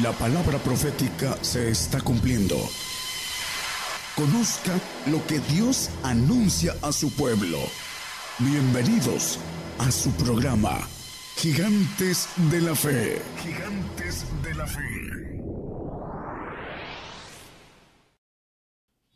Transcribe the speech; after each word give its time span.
La 0.00 0.10
palabra 0.12 0.56
profética 0.56 1.36
se 1.42 1.68
está 1.68 2.00
cumpliendo. 2.00 2.56
Conozca 4.16 4.72
lo 5.10 5.22
que 5.26 5.38
Dios 5.52 5.90
anuncia 6.02 6.72
a 6.80 6.92
su 6.92 7.14
pueblo. 7.14 7.58
Bienvenidos 8.38 9.38
a 9.78 9.90
su 9.90 10.10
programa, 10.12 10.88
Gigantes 11.36 12.26
de 12.50 12.62
la 12.62 12.74
Fe. 12.74 13.20
Gigantes 13.42 14.24
de 14.42 14.54
la 14.54 14.66
Fe. 14.66 14.80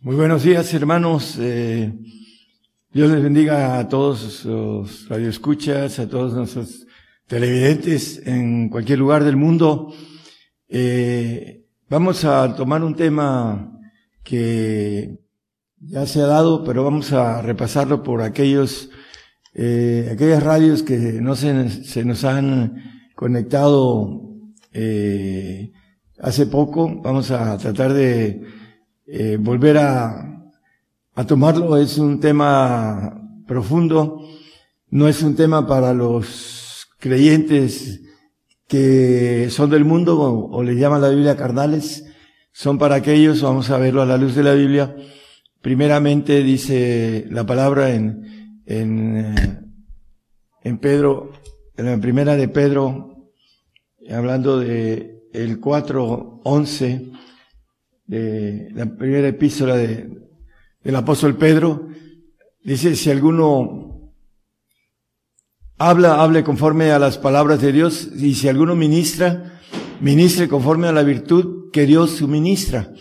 Muy 0.01 0.17
buenos 0.17 0.43
días, 0.43 0.75
hermanos. 0.75 1.39
Eh, 1.41 1.91
Dios 2.93 3.11
les 3.11 3.23
bendiga 3.23 3.79
a 3.79 3.89
todos 3.89 4.45
los 4.45 5.09
radioescuchas, 5.09 5.99
a 6.01 6.07
todos 6.07 6.35
nuestros 6.35 6.87
televidentes 7.27 8.21
en 8.27 8.69
cualquier 8.69 8.99
lugar 8.99 9.25
del 9.25 9.37
mundo. 9.37 9.95
Eh, 10.69 11.65
vamos 11.89 12.25
a 12.25 12.55
tomar 12.57 12.83
un 12.83 12.95
tema 12.97 13.73
que 14.25 15.19
ya 15.79 16.07
se 16.07 16.21
ha 16.21 16.27
dado, 16.27 16.65
pero 16.65 16.83
vamos 16.83 17.13
a 17.13 17.41
repasarlo 17.43 18.03
por 18.03 18.23
aquellos, 18.23 18.91
eh, 19.55 20.11
aquellas 20.13 20.43
radios 20.43 20.83
que 20.83 20.97
no 20.97 21.37
se, 21.37 21.71
se 21.85 22.05
nos 22.05 22.25
han 22.25 22.83
conectado 23.15 24.23
eh, 24.73 25.73
hace 26.19 26.47
poco. 26.47 27.01
Vamos 27.03 27.31
a 27.31 27.57
tratar 27.59 27.93
de 27.93 28.43
eh, 29.07 29.37
volver 29.41 29.79
a, 29.79 30.51
a 31.15 31.27
tomarlo. 31.27 31.77
Es 31.77 31.99
un 31.99 32.19
tema 32.19 33.23
profundo, 33.47 34.21
no 34.91 35.07
es 35.07 35.23
un 35.23 35.37
tema 35.37 35.67
para 35.67 35.95
los 35.95 36.89
creyentes 36.99 38.01
que 38.69 39.49
son 39.51 39.71
del 39.71 39.85
mundo 39.85 40.19
o, 40.21 40.63
le 40.63 40.75
llaman 40.75 41.01
la 41.01 41.09
Biblia 41.09 41.37
carnales, 41.37 42.05
son 42.53 42.79
para 42.79 42.97
aquellos, 42.97 43.43
vamos 43.43 43.71
a 43.71 43.79
verlo 43.79 44.03
a 44.03 44.07
la 44.07 44.17
luz 44.17 44.35
de 44.35 44.43
la 44.43 44.55
Biblia. 44.55 44.97
Primeramente 45.61 46.43
dice 46.43 47.27
la 47.31 47.45
palabra 47.45 47.95
en, 47.95 48.63
en, 48.67 49.17
eh, 49.17 49.61
en 50.63 50.79
Pedro, 50.79 51.33
en 51.77 51.87
la 51.87 51.99
primera 51.99 52.37
de 52.37 52.49
Pedro, 52.49 53.31
hablando 54.11 54.59
de 54.59 55.23
el 55.33 55.61
4.11, 55.61 57.13
de 58.07 58.69
la 58.73 58.87
primera 58.87 59.29
epístola 59.29 59.77
de, 59.77 60.09
del 60.83 60.97
apóstol 60.97 61.37
Pedro, 61.37 61.89
dice, 62.63 62.95
si 62.97 63.11
alguno 63.11 63.96
Habla, 65.79 66.23
hable 66.23 66.43
conforme 66.43 66.91
a 66.91 66.99
las 66.99 67.19
palabras 67.19 67.61
de 67.61 67.71
Dios 67.71 68.09
y 68.17 68.35
si 68.35 68.49
alguno 68.49 68.75
ministra, 68.75 69.61
ministre 70.01 70.49
conforme 70.49 70.89
a 70.89 70.93
la 70.93 71.03
virtud 71.03 71.71
que 71.71 71.85
Dios 71.85 72.13
suministra, 72.13 72.95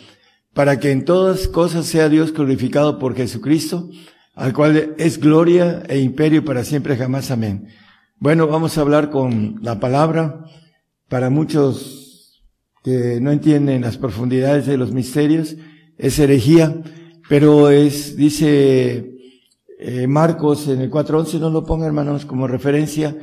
para 0.54 0.78
que 0.78 0.92
en 0.92 1.06
todas 1.06 1.48
cosas 1.48 1.86
sea 1.86 2.10
Dios 2.10 2.34
glorificado 2.34 3.00
por 3.00 3.16
Jesucristo, 3.16 3.90
al 4.34 4.52
cual 4.52 4.94
es 4.98 5.22
gloria 5.22 5.84
e 5.88 6.00
imperio 6.00 6.44
para 6.44 6.66
siempre 6.66 6.98
jamás. 6.98 7.32
Amén. 7.32 7.70
Bueno, 8.18 8.46
vamos 8.46 8.78
a 8.78 8.82
hablar 8.82 9.10
con 9.10 9.58
la 9.62 9.80
palabra 9.80 10.44
para 11.08 11.30
muchos 11.30 12.44
que 12.84 13.22
no 13.22 13.32
entienden 13.32 13.84
las 13.84 13.98
profundidades 13.98 14.66
de 14.66 14.76
los 14.76 14.92
misterios, 14.92 15.56
es 15.98 16.20
herejía, 16.20 16.82
pero 17.30 17.70
es, 17.70 18.18
dice 18.18 19.15
eh, 19.88 20.08
Marcos 20.08 20.68
en 20.68 20.82
el 20.82 20.90
4.11, 20.90 21.40
no 21.40 21.52
lo 21.52 21.64
ponga 21.64 21.86
hermanos 21.86 22.26
como 22.26 22.48
referencia, 22.48 23.16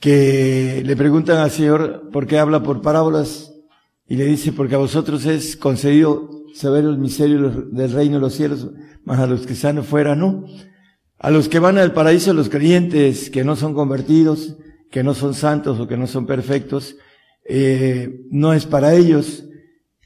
que 0.00 0.80
le 0.86 0.94
preguntan 0.94 1.38
al 1.38 1.50
Señor 1.50 2.10
por 2.12 2.28
qué 2.28 2.38
habla 2.38 2.62
por 2.62 2.80
parábolas 2.80 3.52
y 4.06 4.14
le 4.14 4.24
dice, 4.24 4.52
porque 4.52 4.76
a 4.76 4.78
vosotros 4.78 5.26
es 5.26 5.56
concedido 5.56 6.30
saber 6.54 6.84
el 6.84 6.98
misterio 6.98 7.50
del 7.72 7.90
reino 7.90 8.14
de 8.14 8.20
los 8.20 8.34
cielos, 8.34 8.70
más 9.04 9.18
a 9.18 9.26
los 9.26 9.48
que 9.48 9.54
están 9.54 9.82
fuera 9.82 10.14
no. 10.14 10.44
A 11.18 11.32
los 11.32 11.48
que 11.48 11.58
van 11.58 11.76
al 11.76 11.92
paraíso, 11.92 12.32
los 12.34 12.50
creyentes 12.50 13.28
que 13.28 13.42
no 13.42 13.56
son 13.56 13.74
convertidos, 13.74 14.58
que 14.92 15.02
no 15.02 15.12
son 15.12 15.34
santos 15.34 15.80
o 15.80 15.88
que 15.88 15.96
no 15.96 16.06
son 16.06 16.24
perfectos, 16.24 16.94
eh, 17.48 18.20
no 18.30 18.52
es 18.52 18.64
para 18.64 18.94
ellos, 18.94 19.44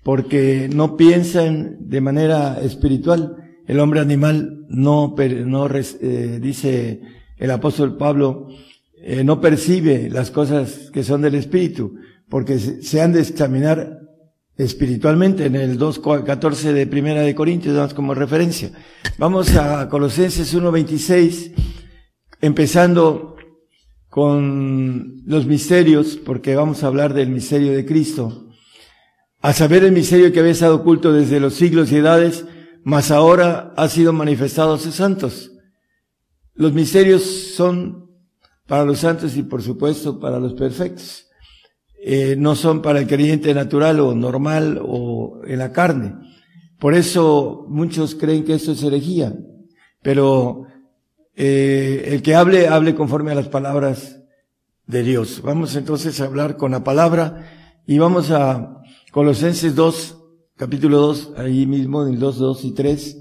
porque 0.03 0.71
no 0.73 0.97
piensan 0.97 1.77
de 1.79 2.01
manera 2.01 2.59
espiritual, 2.63 3.40
el 3.71 3.79
hombre 3.79 4.01
animal 4.01 4.67
no, 4.69 5.15
no 5.17 5.69
eh, 5.73 6.39
dice 6.43 7.03
el 7.37 7.53
apóstol 7.53 7.97
Pablo, 7.97 8.49
eh, 8.97 9.23
no 9.23 9.41
percibe 9.41 10.11
las 10.11 10.33
cosas 10.33 10.91
que 10.93 11.05
son 11.05 11.23
del 11.23 11.37
espíritu, 11.37 11.95
porque 12.29 12.59
se, 12.59 13.01
han 13.01 13.13
de 13.13 13.21
examinar 13.21 14.01
espiritualmente 14.57 15.47
en 15.47 15.55
el 15.55 15.79
2.14 15.79 16.73
de 16.73 16.89
Primera 16.89 17.23
de 17.23 17.33
Corintios, 17.37 17.77
damos 17.77 17.95
como 17.95 18.13
referencia. 18.13 18.73
Vamos 19.19 19.55
a 19.55 19.89
Colosenses 19.89 20.53
1.26, 20.53 21.53
empezando 22.41 23.37
con 24.09 25.23
los 25.27 25.47
misterios, 25.47 26.17
porque 26.17 26.57
vamos 26.57 26.83
a 26.83 26.89
hablar 26.89 27.15
del 27.15 27.29
misterio 27.29 27.71
de 27.71 27.87
Cristo. 27.87 28.49
A 29.41 29.53
saber 29.53 29.85
el 29.85 29.93
misterio 29.93 30.33
que 30.33 30.41
había 30.41 30.51
estado 30.51 30.75
oculto 30.75 31.13
desde 31.13 31.39
los 31.39 31.55
siglos 31.55 31.93
y 31.93 31.99
edades, 31.99 32.45
mas 32.85 33.11
ahora 33.11 33.73
ha 33.77 33.89
sido 33.89 34.13
manifestado 34.13 34.75
a 34.75 34.79
sus 34.79 34.95
santos. 34.95 35.53
Los 36.55 36.73
misterios 36.73 37.23
son 37.55 38.11
para 38.67 38.85
los 38.85 39.01
santos 39.01 39.37
y 39.37 39.43
por 39.43 39.63
supuesto 39.63 40.21
para 40.21 40.39
los 40.39 40.55
perfectos. 40.55 41.27
Eh, 42.03 42.35
no 42.39 42.55
son 42.55 42.81
para 42.81 43.01
el 43.01 43.07
creyente 43.07 43.53
natural 43.53 44.01
o 44.01 44.15
normal 44.15 44.81
o 44.83 45.43
en 45.45 45.59
la 45.59 45.73
carne. 45.73 46.15
Por 46.79 46.95
eso 46.95 47.67
muchos 47.69 48.15
creen 48.15 48.45
que 48.45 48.55
esto 48.55 48.73
es 48.73 48.83
herejía. 48.83 49.35
Pero 50.03 50.67
eh, 51.35 52.05
el 52.07 52.23
que 52.23 52.35
hable, 52.35 52.69
hable 52.69 52.95
conforme 52.95 53.33
a 53.33 53.35
las 53.35 53.49
palabras 53.49 54.21
de 54.87 55.03
Dios. 55.03 55.43
Vamos 55.43 55.77
entonces 55.77 56.21
a 56.21 56.25
hablar 56.25 56.57
con 56.57 56.73
la 56.73 56.85
palabra 56.85 57.83
y 57.87 57.99
vamos 57.99 58.31
a 58.31 58.83
Colosenses 59.13 59.75
2, 59.75 60.20
capítulo 60.61 60.99
2, 60.99 61.33
ahí 61.39 61.65
mismo, 61.65 62.07
en 62.07 62.13
el 62.13 62.21
2, 62.21 62.39
2 62.39 62.65
y 62.67 62.75
3, 62.75 63.17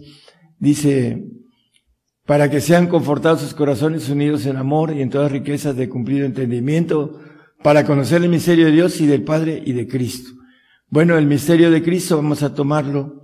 dice, 0.59 1.23
para 2.25 2.51
que 2.51 2.59
sean 2.59 2.87
confortados 2.87 3.39
sus 3.39 3.53
corazones 3.53 4.09
unidos 4.09 4.45
en 4.45 4.57
amor 4.57 4.93
y 4.93 5.01
en 5.01 5.09
todas 5.09 5.31
riquezas 5.31 5.77
de 5.77 5.87
cumplido 5.87 6.25
entendimiento, 6.25 7.17
para 7.63 7.85
conocer 7.85 8.21
el 8.21 8.27
misterio 8.27 8.65
de 8.65 8.73
Dios 8.73 8.99
y 8.99 9.07
del 9.07 9.23
Padre 9.23 9.63
y 9.65 9.71
de 9.71 9.87
Cristo. 9.87 10.31
Bueno, 10.89 11.17
el 11.17 11.27
misterio 11.27 11.71
de 11.71 11.81
Cristo 11.81 12.17
vamos 12.17 12.43
a 12.43 12.53
tomarlo 12.53 13.23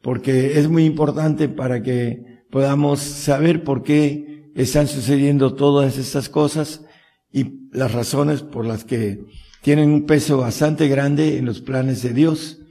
porque 0.00 0.58
es 0.58 0.70
muy 0.70 0.86
importante 0.86 1.50
para 1.50 1.82
que 1.82 2.44
podamos 2.50 3.00
saber 3.00 3.64
por 3.64 3.82
qué 3.82 4.50
están 4.54 4.88
sucediendo 4.88 5.54
todas 5.54 5.98
estas 5.98 6.30
cosas 6.30 6.86
y 7.30 7.68
las 7.70 7.92
razones 7.92 8.40
por 8.40 8.64
las 8.64 8.84
que 8.84 9.26
tienen 9.60 9.90
un 9.90 10.06
peso 10.06 10.38
bastante 10.38 10.88
grande 10.88 11.36
en 11.36 11.44
los 11.44 11.60
planes 11.60 12.00
de 12.02 12.14
Dios. 12.14 12.61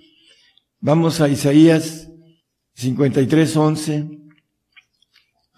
Vamos 0.83 1.21
a 1.21 1.29
Isaías 1.29 2.09
53, 2.73 3.55
11. 3.55 4.09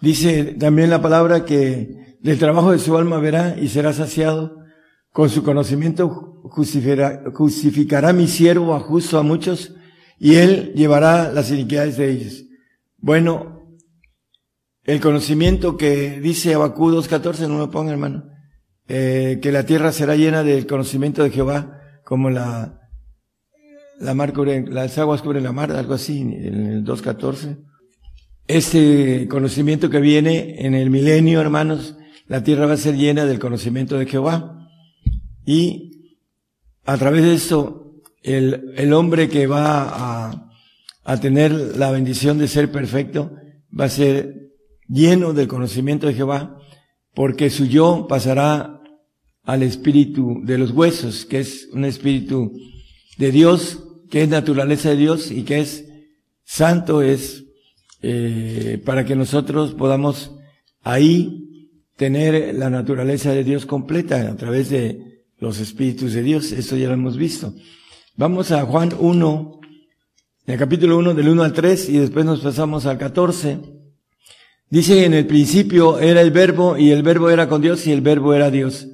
Dice 0.02 0.44
también 0.60 0.90
la 0.90 1.00
palabra 1.00 1.46
que 1.46 2.18
del 2.20 2.38
trabajo 2.38 2.72
de 2.72 2.78
su 2.78 2.94
alma 2.94 3.16
verá 3.20 3.56
y 3.58 3.68
será 3.68 3.94
saciado. 3.94 4.58
Con 5.12 5.30
su 5.30 5.42
conocimiento 5.42 6.42
justificará, 6.50 8.12
mi 8.12 8.26
siervo 8.28 8.74
a 8.74 8.80
justo 8.80 9.18
a 9.18 9.22
muchos 9.22 9.74
y 10.18 10.34
él 10.34 10.74
llevará 10.74 11.32
las 11.32 11.50
iniquidades 11.50 11.96
de 11.96 12.10
ellos. 12.10 12.44
Bueno, 12.98 13.66
el 14.82 15.00
conocimiento 15.00 15.78
que 15.78 16.20
dice 16.20 16.52
Abacú 16.52 16.90
2.14, 16.90 17.48
no 17.48 17.56
lo 17.56 17.70
ponga 17.70 17.92
hermano, 17.92 18.24
eh, 18.88 19.38
que 19.40 19.52
la 19.52 19.64
tierra 19.64 19.90
será 19.90 20.16
llena 20.16 20.42
del 20.42 20.66
conocimiento 20.66 21.22
de 21.22 21.30
Jehová 21.30 21.80
como 22.04 22.28
la 22.28 22.83
la 24.00 24.14
mar 24.14 24.32
cubre, 24.32 24.64
las 24.66 24.98
aguas 24.98 25.22
cubren 25.22 25.44
la 25.44 25.52
mar, 25.52 25.72
algo 25.72 25.94
así, 25.94 26.20
en 26.20 26.66
el 26.66 26.84
2.14. 26.84 27.58
Este 28.46 29.26
conocimiento 29.28 29.88
que 29.88 30.00
viene 30.00 30.66
en 30.66 30.74
el 30.74 30.90
milenio, 30.90 31.40
hermanos, 31.40 31.96
la 32.26 32.42
tierra 32.42 32.66
va 32.66 32.74
a 32.74 32.78
ser 32.78 32.96
llena 32.96 33.24
del 33.24 33.38
conocimiento 33.38 33.98
de 33.98 34.06
Jehová. 34.06 34.68
Y 35.46 36.12
a 36.84 36.96
través 36.96 37.22
de 37.22 37.34
esto, 37.34 38.02
el, 38.22 38.72
el 38.76 38.92
hombre 38.92 39.28
que 39.28 39.46
va 39.46 40.28
a, 40.28 40.50
a 41.04 41.20
tener 41.20 41.52
la 41.52 41.90
bendición 41.90 42.38
de 42.38 42.48
ser 42.48 42.70
perfecto, 42.70 43.32
va 43.78 43.84
a 43.86 43.90
ser 43.90 44.50
lleno 44.88 45.32
del 45.32 45.48
conocimiento 45.48 46.06
de 46.06 46.14
Jehová, 46.14 46.58
porque 47.14 47.50
su 47.50 47.66
yo 47.66 48.06
pasará 48.08 48.80
al 49.44 49.62
espíritu 49.62 50.40
de 50.44 50.58
los 50.58 50.70
huesos, 50.70 51.24
que 51.26 51.40
es 51.40 51.68
un 51.72 51.84
espíritu 51.84 52.52
de 53.18 53.30
Dios 53.30 53.80
que 54.10 54.22
es 54.22 54.28
naturaleza 54.28 54.90
de 54.90 54.96
Dios 54.96 55.30
y 55.30 55.42
que 55.42 55.60
es 55.60 55.86
santo, 56.44 57.02
es 57.02 57.44
eh, 58.02 58.80
para 58.84 59.04
que 59.04 59.16
nosotros 59.16 59.74
podamos 59.74 60.32
ahí 60.82 61.80
tener 61.96 62.54
la 62.54 62.70
naturaleza 62.70 63.32
de 63.32 63.44
Dios 63.44 63.66
completa 63.66 64.30
a 64.30 64.36
través 64.36 64.70
de 64.70 65.24
los 65.38 65.58
espíritus 65.58 66.12
de 66.12 66.22
Dios. 66.22 66.52
Eso 66.52 66.76
ya 66.76 66.88
lo 66.88 66.94
hemos 66.94 67.16
visto. 67.16 67.54
Vamos 68.16 68.52
a 68.52 68.64
Juan 68.64 68.92
1, 68.98 69.60
en 70.46 70.52
el 70.54 70.60
capítulo 70.60 70.98
1 70.98 71.14
del 71.14 71.28
1 71.28 71.42
al 71.42 71.52
3 71.52 71.88
y 71.88 71.98
después 71.98 72.24
nos 72.24 72.40
pasamos 72.40 72.86
al 72.86 72.98
14. 72.98 73.58
Dice 74.70 75.04
en 75.04 75.14
el 75.14 75.26
principio 75.26 75.98
era 75.98 76.20
el 76.20 76.30
verbo 76.30 76.76
y 76.76 76.90
el 76.90 77.02
verbo 77.02 77.30
era 77.30 77.48
con 77.48 77.62
Dios 77.62 77.86
y 77.86 77.92
el 77.92 78.00
verbo 78.00 78.34
era 78.34 78.50
Dios. 78.50 78.86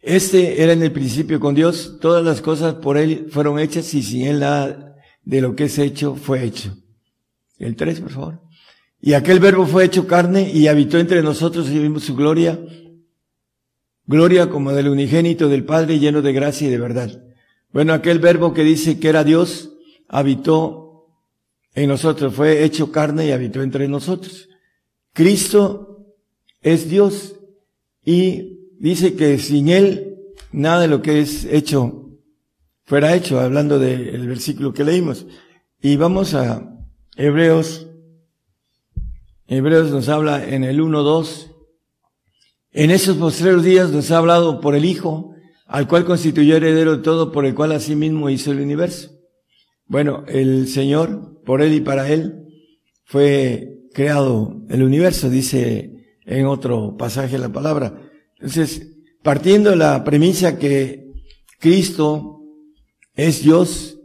Este 0.00 0.62
era 0.62 0.72
en 0.72 0.82
el 0.82 0.92
principio 0.92 1.40
con 1.40 1.54
Dios, 1.54 1.98
todas 2.00 2.24
las 2.24 2.40
cosas 2.40 2.74
por 2.74 2.96
Él 2.96 3.26
fueron 3.30 3.58
hechas 3.58 3.92
y 3.94 4.02
sin 4.02 4.26
Él 4.26 4.40
nada 4.40 4.96
de 5.24 5.40
lo 5.40 5.56
que 5.56 5.64
es 5.64 5.78
hecho 5.78 6.14
fue 6.14 6.44
hecho. 6.44 6.76
El 7.58 7.74
3, 7.74 8.00
por 8.00 8.10
favor. 8.10 8.40
Y 9.00 9.12
aquel 9.12 9.40
verbo 9.40 9.66
fue 9.66 9.84
hecho 9.84 10.06
carne 10.06 10.50
y 10.52 10.68
habitó 10.68 10.98
entre 10.98 11.22
nosotros 11.22 11.68
y 11.70 11.78
vimos 11.78 12.04
su 12.04 12.16
gloria, 12.16 12.58
gloria 14.06 14.48
como 14.48 14.72
del 14.72 14.88
unigénito 14.88 15.48
del 15.48 15.64
Padre 15.64 15.98
lleno 15.98 16.22
de 16.22 16.32
gracia 16.32 16.68
y 16.68 16.70
de 16.70 16.78
verdad. 16.78 17.22
Bueno, 17.70 17.92
aquel 17.92 18.18
verbo 18.18 18.54
que 18.54 18.64
dice 18.64 18.98
que 18.98 19.08
era 19.08 19.24
Dios, 19.24 19.72
habitó 20.08 21.06
en 21.74 21.88
nosotros, 21.88 22.34
fue 22.34 22.64
hecho 22.64 22.90
carne 22.90 23.26
y 23.26 23.32
habitó 23.32 23.62
entre 23.62 23.86
nosotros. 23.88 24.48
Cristo 25.12 26.06
es 26.60 26.88
Dios 26.88 27.36
y 28.04 28.57
dice 28.78 29.14
que 29.14 29.38
sin 29.38 29.68
Él 29.68 30.16
nada 30.52 30.82
de 30.82 30.88
lo 30.88 31.02
que 31.02 31.20
es 31.20 31.44
hecho 31.44 32.04
fuera 32.84 33.14
hecho, 33.14 33.38
hablando 33.38 33.78
del 33.78 34.26
versículo 34.26 34.72
que 34.72 34.84
leímos. 34.84 35.26
Y 35.80 35.96
vamos 35.96 36.34
a 36.34 36.74
Hebreos 37.16 37.88
Hebreos 39.50 39.90
nos 39.90 40.10
habla 40.10 40.46
en 40.46 40.62
el 40.62 40.78
1.2. 40.78 41.54
En 42.72 42.90
esos 42.90 43.16
postreros 43.16 43.64
días 43.64 43.90
nos 43.90 44.10
ha 44.10 44.18
hablado 44.18 44.60
por 44.60 44.74
el 44.74 44.84
Hijo, 44.84 45.34
al 45.66 45.88
cual 45.88 46.04
constituyó 46.04 46.56
heredero 46.56 46.98
de 46.98 47.02
todo, 47.02 47.32
por 47.32 47.46
el 47.46 47.54
cual 47.54 47.72
asimismo 47.72 48.28
hizo 48.28 48.52
el 48.52 48.60
universo. 48.60 49.10
Bueno, 49.86 50.24
el 50.28 50.68
Señor, 50.68 51.42
por 51.46 51.62
Él 51.62 51.72
y 51.72 51.80
para 51.80 52.10
Él, 52.10 52.44
fue 53.04 53.86
creado 53.94 54.60
el 54.68 54.82
universo, 54.82 55.30
dice 55.30 55.94
en 56.26 56.44
otro 56.44 56.98
pasaje 56.98 57.38
la 57.38 57.48
palabra. 57.48 58.07
Entonces, 58.38 58.96
partiendo 59.22 59.70
de 59.70 59.76
la 59.76 60.04
premisa 60.04 60.58
que 60.58 61.12
Cristo 61.58 62.40
es 63.14 63.42
Dios, 63.42 63.98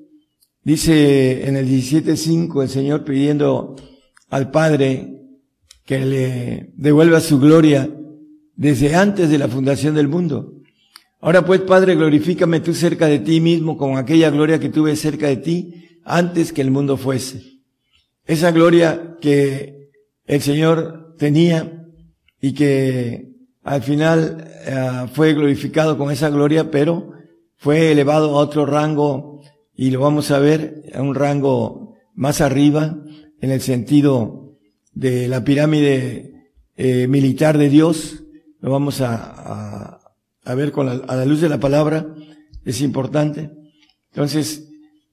dice 0.63 1.47
en 1.47 1.55
el 1.55 1.67
17.5 1.67 2.63
el 2.63 2.69
Señor 2.69 3.03
pidiendo 3.03 3.75
al 4.29 4.49
Padre 4.49 5.21
que 5.85 6.05
le 6.05 6.71
devuelva 6.75 7.19
su 7.19 7.39
gloria 7.39 7.89
desde 8.55 8.95
antes 8.95 9.29
de 9.29 9.37
la 9.37 9.47
fundación 9.47 9.95
del 9.95 10.07
mundo. 10.07 10.53
Ahora 11.19 11.45
pues, 11.45 11.61
Padre, 11.61 11.95
glorifícame 11.95 12.59
tú 12.59 12.73
cerca 12.73 13.07
de 13.07 13.19
ti 13.19 13.39
mismo 13.39 13.77
con 13.77 13.97
aquella 13.97 14.29
gloria 14.29 14.59
que 14.59 14.69
tuve 14.69 14.95
cerca 14.95 15.27
de 15.27 15.37
ti 15.37 15.99
antes 16.03 16.51
que 16.51 16.61
el 16.61 16.71
mundo 16.71 16.97
fuese. 16.97 17.61
Esa 18.25 18.51
gloria 18.51 19.17
que 19.21 19.89
el 20.25 20.41
Señor 20.41 21.15
tenía 21.17 21.87
y 22.41 22.53
que 22.53 23.32
al 23.63 23.81
final 23.81 24.45
eh, 24.65 25.07
fue 25.13 25.33
glorificado 25.33 25.97
con 25.97 26.11
esa 26.11 26.29
gloria, 26.29 26.69
pero 26.69 27.11
fue 27.55 27.91
elevado 27.91 28.31
a 28.31 28.41
otro 28.41 28.65
rango 28.65 29.41
y 29.75 29.89
lo 29.91 30.01
vamos 30.01 30.31
a 30.31 30.39
ver 30.39 30.83
a 30.93 31.01
un 31.01 31.15
rango 31.15 31.95
más 32.13 32.41
arriba 32.41 32.97
en 33.39 33.51
el 33.51 33.61
sentido 33.61 34.57
de 34.93 35.27
la 35.27 35.43
pirámide 35.43 36.51
eh, 36.75 37.07
militar 37.07 37.57
de 37.57 37.69
Dios, 37.69 38.23
lo 38.59 38.71
vamos 38.71 39.01
a, 39.01 39.99
ver 40.55 40.71
con 40.71 40.87
a 40.89 41.15
la 41.15 41.25
luz 41.25 41.41
de 41.41 41.49
la 41.49 41.59
palabra, 41.59 42.13
es 42.65 42.81
importante. 42.81 43.51
Entonces, 44.11 44.69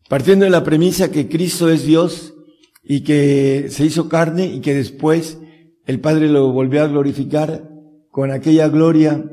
partiendo 0.09 0.45
de 0.45 0.51
la 0.51 0.65
premisa 0.65 1.11
que 1.11 1.29
Cristo 1.29 1.71
es 1.71 1.85
Dios 1.85 2.35
y 2.83 3.01
que 3.01 3.69
se 3.71 3.85
hizo 3.85 4.09
carne 4.09 4.47
y 4.47 4.61
que 4.61 4.75
después 4.75 5.39
el 5.87 6.01
Padre 6.01 6.29
lo 6.29 6.53
volvió 6.53 6.83
a 6.83 6.89
glorificar 6.89 7.70
con 8.11 8.31
aquella 8.31 8.69
gloria 8.69 9.25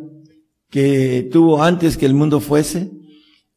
que 0.70 1.30
tuvo 1.32 1.64
antes 1.64 1.98
que 1.98 2.06
el 2.06 2.14
mundo 2.14 2.40
fuese, 2.40 2.92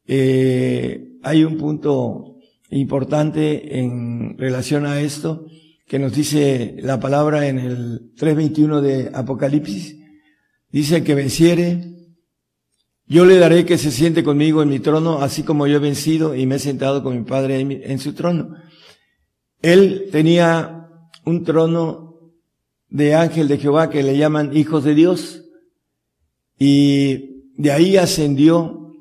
eh, 0.06 1.18
hay 1.22 1.44
un 1.44 1.56
punto 1.56 2.36
importante 2.70 3.78
en 3.78 4.38
relación 4.38 4.86
a 4.86 5.00
esto, 5.00 5.46
que 5.86 5.98
nos 5.98 6.14
dice 6.14 6.76
la 6.80 7.00
palabra 7.00 7.48
en 7.48 7.58
el 7.58 8.14
3.21 8.14 8.80
de 8.80 9.10
Apocalipsis. 9.12 9.96
Dice 10.70 11.02
que 11.02 11.16
venciere, 11.16 11.90
yo 13.06 13.24
le 13.24 13.38
daré 13.38 13.64
que 13.64 13.76
se 13.76 13.90
siente 13.90 14.22
conmigo 14.22 14.62
en 14.62 14.68
mi 14.68 14.78
trono, 14.78 15.18
así 15.18 15.42
como 15.42 15.66
yo 15.66 15.76
he 15.76 15.80
vencido 15.80 16.36
y 16.36 16.46
me 16.46 16.54
he 16.54 16.58
sentado 16.60 17.02
con 17.02 17.18
mi 17.18 17.24
Padre 17.24 17.58
en, 17.60 17.98
su 17.98 18.12
trono. 18.12 18.54
Él 19.62 20.08
tenía 20.12 20.86
un 21.24 21.42
trono 21.42 22.09
de 22.90 23.14
ángel 23.14 23.48
de 23.48 23.58
Jehová 23.58 23.88
que 23.88 24.02
le 24.02 24.16
llaman 24.16 24.56
hijos 24.56 24.84
de 24.84 24.94
Dios 24.94 25.44
y 26.58 27.52
de 27.56 27.72
ahí 27.72 27.96
ascendió 27.96 28.92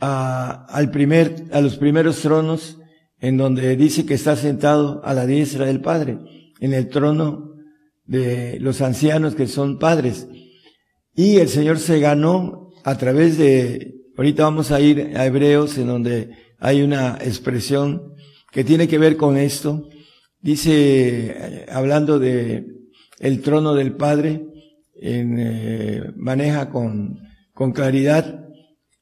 a, 0.00 0.66
al 0.66 0.90
primer, 0.90 1.46
a 1.52 1.60
los 1.60 1.76
primeros 1.76 2.20
tronos 2.20 2.78
en 3.20 3.36
donde 3.36 3.76
dice 3.76 4.04
que 4.04 4.14
está 4.14 4.36
sentado 4.36 5.00
a 5.04 5.14
la 5.14 5.24
diestra 5.26 5.64
del 5.64 5.80
Padre, 5.80 6.18
en 6.60 6.74
el 6.74 6.88
trono 6.88 7.54
de 8.04 8.58
los 8.60 8.82
ancianos 8.82 9.34
que 9.34 9.46
son 9.46 9.78
padres. 9.78 10.28
Y 11.14 11.36
el 11.36 11.48
Señor 11.48 11.78
se 11.78 12.00
ganó 12.00 12.70
a 12.84 12.98
través 12.98 13.38
de, 13.38 13.94
ahorita 14.16 14.44
vamos 14.44 14.70
a 14.70 14.80
ir 14.80 15.12
a 15.16 15.24
Hebreos, 15.24 15.78
en 15.78 15.86
donde 15.86 16.30
hay 16.58 16.82
una 16.82 17.16
expresión 17.20 18.14
que 18.52 18.64
tiene 18.64 18.88
que 18.88 18.98
ver 18.98 19.16
con 19.16 19.38
esto. 19.38 19.88
Dice, 20.40 21.64
hablando 21.70 22.18
de 22.18 22.66
el 23.24 23.40
trono 23.40 23.74
del 23.74 23.96
Padre, 23.96 24.44
en, 24.94 25.36
eh, 25.38 26.12
maneja 26.14 26.68
con, 26.68 27.20
con 27.54 27.72
claridad 27.72 28.50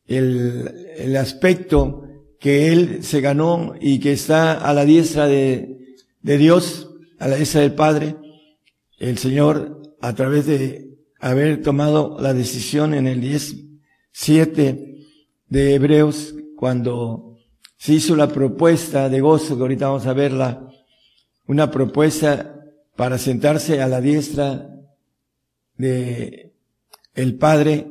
el, 0.07 0.73
el 0.97 1.17
aspecto 1.17 2.05
que 2.39 2.73
Él 2.73 3.03
se 3.03 3.21
ganó 3.21 3.75
y 3.81 3.99
que 3.99 4.13
está 4.13 4.53
a 4.53 4.73
la 4.75 4.85
diestra 4.85 5.27
de, 5.27 5.97
de 6.21 6.39
Dios, 6.39 6.89
a 7.19 7.27
la 7.27 7.35
diestra 7.35 7.63
del 7.63 7.75
Padre, 7.75 8.15
el 9.01 9.19
Señor, 9.19 9.83
a 10.01 10.15
través 10.15 10.47
de 10.47 10.99
haber 11.19 11.61
tomado 11.61 12.17
la 12.21 12.33
decisión 12.33 12.95
en 12.95 13.09
el 13.09 13.21
17 13.21 15.05
de 15.49 15.75
Hebreos, 15.75 16.37
cuando 16.57 17.39
se 17.77 17.95
hizo 17.95 18.15
la 18.15 18.29
propuesta 18.29 19.09
de 19.09 19.21
gozo, 19.21 19.57
que 19.57 19.63
ahorita 19.63 19.89
vamos 19.89 20.07
a 20.07 20.13
verla, 20.13 20.69
una 21.49 21.73
propuesta 21.73 22.62
para 22.97 23.19
sentarse 23.19 23.81
a 23.81 23.89
la 23.89 24.01
diestra 24.01 24.69
de 25.77 26.53
el 27.15 27.37
Padre, 27.37 27.89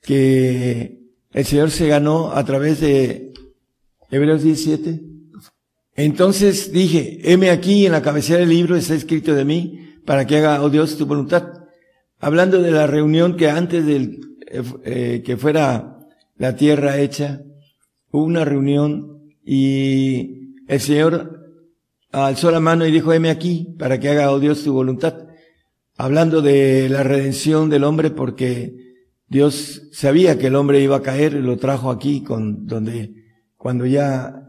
que 0.00 1.00
el 1.32 1.44
Señor 1.44 1.70
se 1.70 1.88
ganó 1.88 2.32
a 2.32 2.44
través 2.44 2.80
de 2.80 3.32
Hebreos 4.10 4.42
17. 4.42 5.00
Entonces 5.96 6.72
dije, 6.72 7.20
heme 7.24 7.50
aquí 7.50 7.86
en 7.86 7.92
la 7.92 8.02
cabecera 8.02 8.40
del 8.40 8.50
libro 8.50 8.76
está 8.76 8.94
escrito 8.94 9.34
de 9.34 9.44
mí 9.44 9.96
para 10.04 10.26
que 10.26 10.36
haga, 10.36 10.62
oh 10.62 10.70
Dios, 10.70 10.96
tu 10.96 11.06
voluntad. 11.06 11.64
Hablando 12.18 12.62
de 12.62 12.70
la 12.70 12.86
reunión 12.86 13.36
que 13.36 13.48
antes 13.48 13.86
del, 13.86 14.20
eh, 14.46 14.62
eh, 14.84 15.22
que 15.24 15.36
fuera 15.36 15.98
la 16.36 16.56
tierra 16.56 16.98
hecha, 16.98 17.42
hubo 18.10 18.24
una 18.24 18.44
reunión 18.44 19.32
y 19.44 20.54
el 20.66 20.80
Señor 20.80 21.43
alzó 22.14 22.50
la 22.50 22.60
mano 22.60 22.86
y 22.86 22.92
dijo, 22.92 23.12
heme 23.12 23.30
aquí 23.30 23.74
para 23.78 23.98
que 23.98 24.08
haga, 24.08 24.30
oh 24.30 24.38
Dios, 24.38 24.62
tu 24.62 24.72
voluntad. 24.72 25.26
Hablando 25.96 26.42
de 26.42 26.88
la 26.88 27.02
redención 27.02 27.70
del 27.70 27.84
hombre 27.84 28.10
porque 28.10 28.74
Dios 29.26 29.88
sabía 29.92 30.38
que 30.38 30.46
el 30.46 30.56
hombre 30.56 30.80
iba 30.80 30.96
a 30.96 31.02
caer 31.02 31.34
y 31.34 31.42
lo 31.42 31.56
trajo 31.56 31.90
aquí 31.90 32.22
con 32.22 32.66
donde 32.66 33.14
cuando 33.56 33.86
ya 33.86 34.46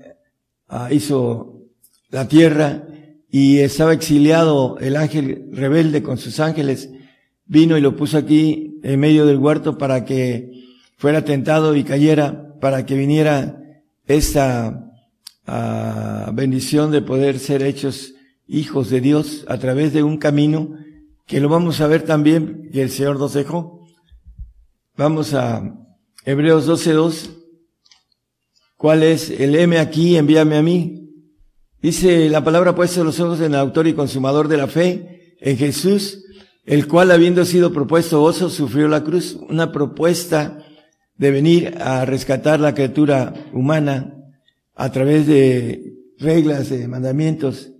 ah, 0.68 0.90
hizo 0.92 1.64
la 2.10 2.28
tierra 2.28 2.88
y 3.30 3.60
estaba 3.60 3.94
exiliado 3.94 4.78
el 4.80 4.96
ángel 4.96 5.50
rebelde 5.52 6.04
con 6.04 6.18
sus 6.18 6.40
ángeles, 6.40 6.90
vino 7.46 7.78
y 7.78 7.82
lo 7.82 7.96
puso 7.96 8.18
aquí 8.18 8.80
en 8.84 9.00
medio 9.00 9.26
del 9.26 9.38
huerto 9.38 9.78
para 9.78 10.06
que 10.06 10.52
fuera 10.98 11.26
tentado 11.26 11.76
y 11.76 11.84
cayera, 11.84 12.56
para 12.60 12.86
que 12.86 12.96
viniera 12.96 13.60
esta 14.08 14.86
ah, 15.48 16.32
bendición 16.34 16.92
de 16.92 17.02
poder 17.02 17.40
ser 17.40 17.64
hechos 17.64 18.14
hijos 18.48 18.90
de 18.90 19.02
Dios 19.02 19.46
a 19.48 19.58
través 19.58 19.94
de 19.94 20.04
un 20.04 20.18
camino 20.18 20.78
que 21.26 21.40
lo 21.40 21.50
vamos 21.50 21.82
a 21.82 21.88
ver 21.88 22.04
también 22.04 22.70
que 22.72 22.82
el 22.82 22.90
Señor 22.90 23.20
nos 23.20 23.34
dejó. 23.34 23.88
Vamos 24.96 25.34
a 25.34 25.76
Hebreos 26.26 26.68
12.2 26.68 27.36
¿Cuál 28.78 29.04
es 29.04 29.32
el 29.32 29.56
M 29.56 29.80
aquí? 29.80 30.18
Envíame 30.18 30.58
a 30.58 30.62
mí. 30.62 31.10
Dice 31.82 32.30
la 32.30 32.44
palabra 32.44 32.76
puesta 32.76 33.04
los 33.04 33.20
ojos 33.20 33.40
en 33.40 33.54
el 33.54 33.56
autor 33.56 33.88
y 33.88 33.94
consumador 33.94 34.48
de 34.48 34.58
la 34.58 34.68
fe, 34.68 35.36
en 35.40 35.58
Jesús, 35.58 36.26
el 36.66 36.88
cual 36.88 37.12
habiendo 37.12 37.46
sido 37.46 37.72
propuesto 37.72 38.22
oso, 38.22 38.50
sufrió 38.50 38.88
la 38.88 39.04
cruz. 39.04 39.38
Una 39.50 39.72
propuesta 39.72 40.60
de 41.18 41.32
venir 41.32 41.78
a 41.80 42.06
rescatar 42.06 42.60
la 42.60 42.74
criatura 42.74 43.34
humana 43.54 44.15
a 44.76 44.92
través 44.92 45.26
de 45.26 45.94
reglas, 46.20 46.70
de 46.70 46.88
mandamientos, 46.88 47.72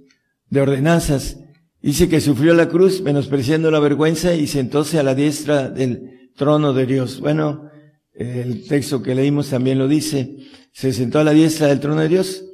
de 0.50 0.62
ordenanzas. 0.62 1.38
Dice 1.82 2.10
que 2.10 2.22
sufrió 2.22 2.54
la 2.54 2.70
cruz 2.70 3.02
menospreciando 3.02 3.70
la 3.70 3.80
vergüenza 3.80 4.34
y 4.34 4.48
sentóse 4.48 4.98
a 4.98 5.04
la 5.04 5.14
diestra 5.14 5.70
del 5.70 6.32
trono 6.36 6.74
de 6.74 6.86
Dios. 6.86 7.20
Bueno, 7.20 7.70
el 8.14 8.66
texto 8.68 9.04
que 9.04 9.14
leímos 9.14 9.50
también 9.50 9.78
lo 9.78 9.88
dice. 9.88 10.38
Se 10.72 10.94
sentó 10.94 11.20
a 11.20 11.24
la 11.24 11.32
diestra 11.32 11.68
del 11.68 11.80
trono 11.80 12.02
de 12.02 12.08
Dios. 12.08 12.46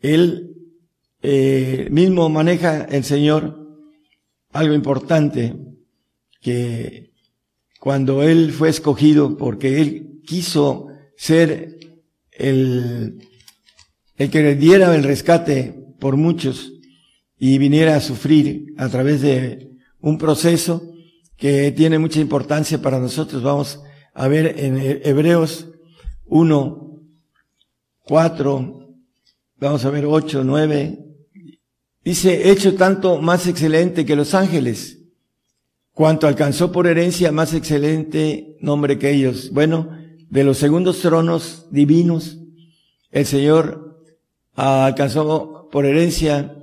Él 0.00 0.54
eh, 1.22 1.88
mismo 1.90 2.28
maneja 2.28 2.84
el 2.84 3.04
Señor 3.04 3.66
algo 4.52 4.74
importante 4.74 5.56
que 6.40 7.12
cuando 7.80 8.22
Él 8.22 8.52
fue 8.52 8.68
escogido 8.68 9.36
porque 9.36 9.80
Él 9.80 10.20
quiso 10.26 10.88
ser 11.16 11.78
el, 12.32 13.27
el 14.18 14.30
que 14.30 14.56
diera 14.56 14.94
el 14.94 15.04
rescate 15.04 15.74
por 16.00 16.16
muchos 16.16 16.72
y 17.38 17.56
viniera 17.58 17.96
a 17.96 18.00
sufrir 18.00 18.74
a 18.76 18.88
través 18.88 19.22
de 19.22 19.70
un 20.00 20.18
proceso 20.18 20.82
que 21.36 21.70
tiene 21.70 22.00
mucha 22.00 22.20
importancia 22.20 22.82
para 22.82 22.98
nosotros. 22.98 23.42
Vamos 23.42 23.80
a 24.12 24.26
ver 24.26 24.56
en 24.58 24.76
Hebreos 25.04 25.68
1, 26.26 27.00
4, 28.04 28.88
vamos 29.56 29.84
a 29.84 29.90
ver 29.90 30.04
8, 30.04 30.42
9. 30.44 30.98
Dice, 32.04 32.50
hecho 32.50 32.74
tanto 32.74 33.20
más 33.22 33.46
excelente 33.46 34.04
que 34.04 34.16
los 34.16 34.34
ángeles, 34.34 34.98
cuanto 35.92 36.26
alcanzó 36.26 36.72
por 36.72 36.88
herencia 36.88 37.30
más 37.30 37.54
excelente 37.54 38.56
nombre 38.60 38.98
que 38.98 39.12
ellos. 39.12 39.50
Bueno, 39.52 39.96
de 40.28 40.42
los 40.42 40.58
segundos 40.58 41.00
tronos 41.00 41.66
divinos, 41.70 42.38
el 43.10 43.24
Señor 43.24 43.87
alcanzó 44.58 45.68
por 45.70 45.86
herencia, 45.86 46.56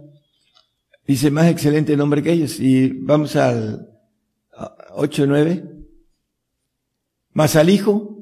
dice, 1.08 1.32
más 1.32 1.48
excelente 1.48 1.96
nombre 1.96 2.22
que 2.22 2.32
ellos. 2.32 2.60
Y 2.60 2.90
vamos 2.90 3.36
al 3.36 3.90
8, 4.96 5.26
9. 5.28 5.64
Mas 7.34 7.56
al 7.56 7.70
Hijo, 7.70 8.20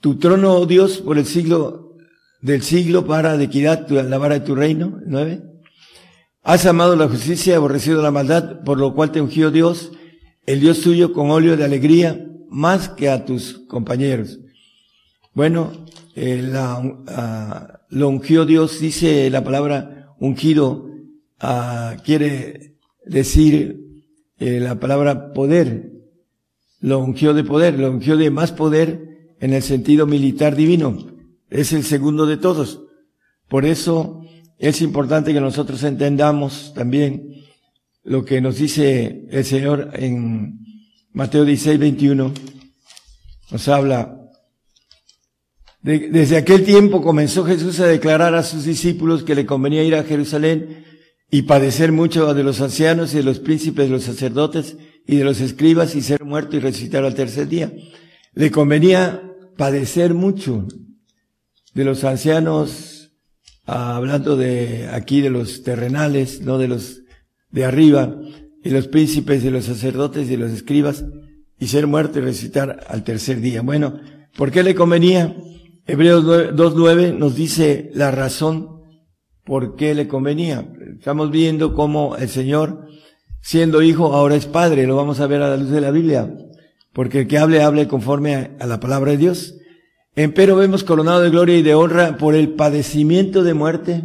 tu 0.00 0.18
trono, 0.18 0.54
oh 0.54 0.66
Dios, 0.66 0.98
por 0.98 1.18
el 1.18 1.26
siglo 1.26 1.96
del 2.42 2.62
siglo 2.62 3.06
para 3.06 3.36
de 3.36 3.44
equidad, 3.44 3.88
la 3.88 4.18
vara 4.18 4.38
de 4.38 4.46
tu 4.46 4.54
reino. 4.54 5.00
Nueve. 5.06 5.42
Has 6.42 6.64
amado 6.66 6.94
la 6.94 7.08
justicia, 7.08 7.56
aborrecido 7.56 8.02
la 8.02 8.10
maldad, 8.10 8.62
por 8.64 8.78
lo 8.78 8.94
cual 8.94 9.10
te 9.10 9.20
ungió 9.20 9.50
Dios, 9.50 9.92
el 10.46 10.60
Dios 10.60 10.80
tuyo, 10.80 11.12
con 11.12 11.30
óleo 11.30 11.56
de 11.56 11.64
alegría, 11.64 12.24
más 12.48 12.88
que 12.88 13.10
a 13.10 13.24
tus 13.24 13.64
compañeros. 13.66 14.38
Bueno, 15.34 15.72
eh, 16.14 16.40
la, 16.42 16.78
uh, 16.78 17.85
lo 17.88 18.08
ungió 18.08 18.44
Dios, 18.44 18.80
dice 18.80 19.30
la 19.30 19.44
palabra 19.44 20.14
ungido, 20.18 20.86
uh, 21.42 22.00
quiere 22.04 22.76
decir 23.04 23.80
eh, 24.38 24.60
la 24.60 24.78
palabra 24.80 25.32
poder, 25.32 25.92
lo 26.80 26.98
ungió 26.98 27.34
de 27.34 27.44
poder, 27.44 27.78
lo 27.78 27.90
ungió 27.90 28.16
de 28.16 28.30
más 28.30 28.52
poder 28.52 29.34
en 29.40 29.52
el 29.52 29.62
sentido 29.62 30.06
militar 30.06 30.56
divino. 30.56 31.14
Es 31.48 31.72
el 31.72 31.84
segundo 31.84 32.26
de 32.26 32.36
todos. 32.36 32.82
Por 33.48 33.64
eso 33.64 34.22
es 34.58 34.82
importante 34.82 35.32
que 35.32 35.40
nosotros 35.40 35.82
entendamos 35.84 36.72
también 36.74 37.44
lo 38.02 38.24
que 38.24 38.40
nos 38.40 38.58
dice 38.58 39.26
el 39.30 39.44
Señor 39.44 39.90
en 39.94 40.58
Mateo 41.12 41.44
16, 41.44 41.78
21. 41.78 42.32
Nos 43.50 43.68
habla. 43.68 44.25
Desde 45.86 46.36
aquel 46.36 46.64
tiempo 46.64 47.00
comenzó 47.00 47.44
Jesús 47.44 47.78
a 47.78 47.86
declarar 47.86 48.34
a 48.34 48.42
sus 48.42 48.64
discípulos 48.64 49.22
que 49.22 49.36
le 49.36 49.46
convenía 49.46 49.84
ir 49.84 49.94
a 49.94 50.02
Jerusalén 50.02 50.84
y 51.30 51.42
padecer 51.42 51.92
mucho 51.92 52.34
de 52.34 52.42
los 52.42 52.60
ancianos 52.60 53.14
y 53.14 53.18
de 53.18 53.22
los 53.22 53.38
príncipes 53.38 53.86
de 53.86 53.92
los 53.92 54.02
sacerdotes 54.02 54.76
y 55.06 55.14
de 55.14 55.22
los 55.22 55.40
escribas 55.40 55.94
y 55.94 56.02
ser 56.02 56.24
muerto 56.24 56.56
y 56.56 56.58
resucitar 56.58 57.04
al 57.04 57.14
tercer 57.14 57.46
día. 57.46 57.72
Le 58.34 58.50
convenía 58.50 59.22
padecer 59.56 60.12
mucho 60.12 60.66
de 61.72 61.84
los 61.84 62.02
ancianos, 62.02 63.12
ah, 63.64 63.94
hablando 63.94 64.36
de 64.36 64.88
aquí 64.90 65.20
de 65.20 65.30
los 65.30 65.62
terrenales, 65.62 66.40
no 66.40 66.58
de 66.58 66.66
los 66.66 67.02
de 67.52 67.64
arriba, 67.64 68.12
y 68.64 68.70
los 68.70 68.88
príncipes 68.88 69.44
y 69.44 69.50
los 69.50 69.66
sacerdotes 69.66 70.28
y 70.32 70.36
los 70.36 70.50
escribas, 70.50 71.04
y 71.60 71.68
ser 71.68 71.86
muerto 71.86 72.18
y 72.18 72.22
resucitar 72.22 72.84
al 72.88 73.04
tercer 73.04 73.40
día. 73.40 73.62
Bueno, 73.62 74.00
¿por 74.36 74.50
qué 74.50 74.64
le 74.64 74.74
convenía? 74.74 75.32
Hebreos 75.88 76.24
2.9 76.24 77.16
nos 77.16 77.36
dice 77.36 77.90
la 77.94 78.10
razón 78.10 78.82
por 79.44 79.76
qué 79.76 79.94
le 79.94 80.08
convenía. 80.08 80.68
Estamos 80.98 81.30
viendo 81.30 81.74
cómo 81.74 82.16
el 82.16 82.28
Señor 82.28 82.88
siendo 83.40 83.80
hijo, 83.82 84.12
ahora 84.12 84.34
es 84.34 84.46
padre, 84.46 84.88
lo 84.88 84.96
vamos 84.96 85.20
a 85.20 85.28
ver 85.28 85.40
a 85.42 85.48
la 85.48 85.56
luz 85.56 85.70
de 85.70 85.80
la 85.80 85.92
Biblia, 85.92 86.36
porque 86.92 87.20
el 87.20 87.28
que 87.28 87.38
hable, 87.38 87.62
hable 87.62 87.86
conforme 87.86 88.56
a, 88.58 88.66
la 88.66 88.80
palabra 88.80 89.12
de 89.12 89.18
Dios. 89.18 89.54
Empero 90.16 90.56
vemos 90.56 90.82
coronado 90.82 91.20
de 91.20 91.30
gloria 91.30 91.56
y 91.56 91.62
de 91.62 91.74
honra 91.74 92.16
por 92.18 92.34
el 92.34 92.54
padecimiento 92.54 93.44
de 93.44 93.54
muerte. 93.54 94.02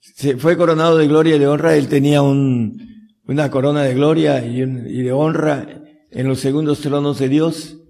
Se 0.00 0.38
fue 0.38 0.56
coronado 0.56 0.96
de 0.96 1.06
gloria 1.06 1.36
y 1.36 1.38
de 1.38 1.46
honra, 1.46 1.76
él 1.76 1.88
tenía 1.88 2.22
un, 2.22 2.78
una 3.26 3.50
corona 3.50 3.82
de 3.82 3.92
gloria 3.92 4.42
y, 4.42 4.62
y 4.62 5.02
de 5.02 5.12
honra 5.12 5.82
en 6.10 6.26
los 6.26 6.40
segundos 6.40 6.80
tronos 6.80 7.18
de 7.18 7.28
Dios. 7.28 7.81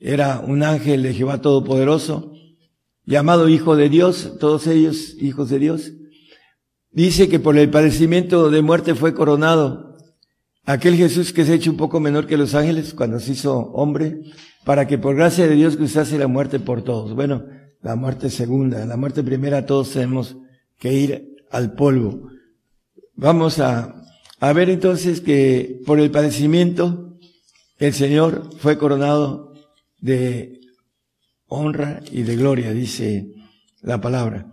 Era 0.00 0.40
un 0.40 0.62
ángel 0.62 1.02
de 1.02 1.14
Jehová 1.14 1.40
Todopoderoso, 1.40 2.32
llamado 3.04 3.48
Hijo 3.48 3.74
de 3.74 3.88
Dios, 3.88 4.34
todos 4.38 4.66
ellos 4.66 5.16
hijos 5.20 5.50
de 5.50 5.58
Dios. 5.58 5.92
Dice 6.90 7.28
que 7.28 7.40
por 7.40 7.58
el 7.58 7.70
padecimiento 7.70 8.50
de 8.50 8.62
muerte 8.62 8.94
fue 8.94 9.14
coronado 9.14 9.96
aquel 10.64 10.96
Jesús 10.96 11.32
que 11.32 11.44
se 11.44 11.52
ha 11.52 11.54
hecho 11.56 11.70
un 11.70 11.76
poco 11.76 11.98
menor 11.98 12.26
que 12.26 12.36
los 12.36 12.54
ángeles 12.54 12.94
cuando 12.94 13.18
se 13.18 13.32
hizo 13.32 13.56
hombre, 13.72 14.20
para 14.64 14.86
que 14.86 14.98
por 14.98 15.16
gracia 15.16 15.46
de 15.48 15.54
Dios 15.54 15.76
gustase 15.76 16.18
la 16.18 16.28
muerte 16.28 16.60
por 16.60 16.82
todos. 16.82 17.14
Bueno, 17.14 17.46
la 17.82 17.96
muerte 17.96 18.30
segunda, 18.30 18.84
la 18.84 18.96
muerte 18.96 19.22
primera, 19.22 19.66
todos 19.66 19.90
tenemos 19.90 20.36
que 20.78 20.92
ir 20.92 21.36
al 21.50 21.72
polvo. 21.72 22.28
Vamos 23.14 23.58
a, 23.58 23.94
a 24.38 24.52
ver 24.52 24.70
entonces 24.70 25.20
que 25.20 25.80
por 25.86 25.98
el 25.98 26.10
padecimiento 26.10 27.16
el 27.78 27.94
Señor 27.94 28.50
fue 28.58 28.76
coronado 28.76 29.47
de 30.00 30.60
honra 31.46 32.00
y 32.10 32.22
de 32.22 32.36
gloria, 32.36 32.72
dice 32.72 33.32
la 33.82 34.00
palabra. 34.00 34.52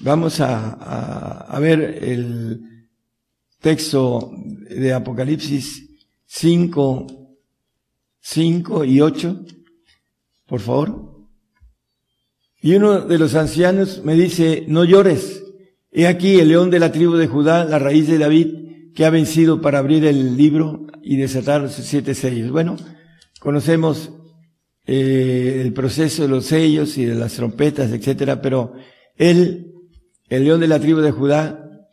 Vamos 0.00 0.40
a, 0.40 1.42
a, 1.42 1.58
ver 1.58 1.80
el, 2.02 2.78
texto 3.60 4.30
de 4.70 4.92
Apocalipsis 4.92 5.88
5, 6.26 7.06
5 8.20 8.84
y 8.84 9.00
8, 9.00 9.44
por 10.46 10.60
favor. 10.60 11.26
Y 12.60 12.74
uno 12.74 13.00
de 13.00 13.18
los 13.18 13.34
ancianos 13.34 14.02
me 14.04 14.14
dice, 14.14 14.64
no 14.68 14.84
llores. 14.84 15.42
He 15.90 16.06
aquí 16.06 16.38
el 16.38 16.48
león 16.48 16.70
de 16.70 16.80
la 16.80 16.92
tribu 16.92 17.14
de 17.14 17.26
Judá, 17.26 17.64
la 17.64 17.78
raíz 17.78 18.06
de 18.08 18.18
David, 18.18 18.92
que 18.94 19.04
ha 19.04 19.10
vencido 19.10 19.60
para 19.60 19.78
abrir 19.78 20.04
el 20.04 20.36
libro 20.36 20.86
y 21.02 21.16
desatar 21.16 21.62
los 21.62 21.72
siete 21.72 22.14
sellos. 22.14 22.50
Bueno, 22.50 22.76
conocemos 23.40 24.12
eh, 24.90 25.60
el 25.60 25.74
proceso 25.74 26.22
de 26.22 26.28
los 26.28 26.46
sellos 26.46 26.96
y 26.96 27.04
de 27.04 27.14
las 27.14 27.34
trompetas, 27.34 27.92
etcétera, 27.92 28.40
pero 28.40 28.72
él, 29.16 29.74
el 30.30 30.44
león 30.44 30.60
de 30.60 30.66
la 30.66 30.80
tribu 30.80 31.00
de 31.00 31.10
Judá, 31.10 31.86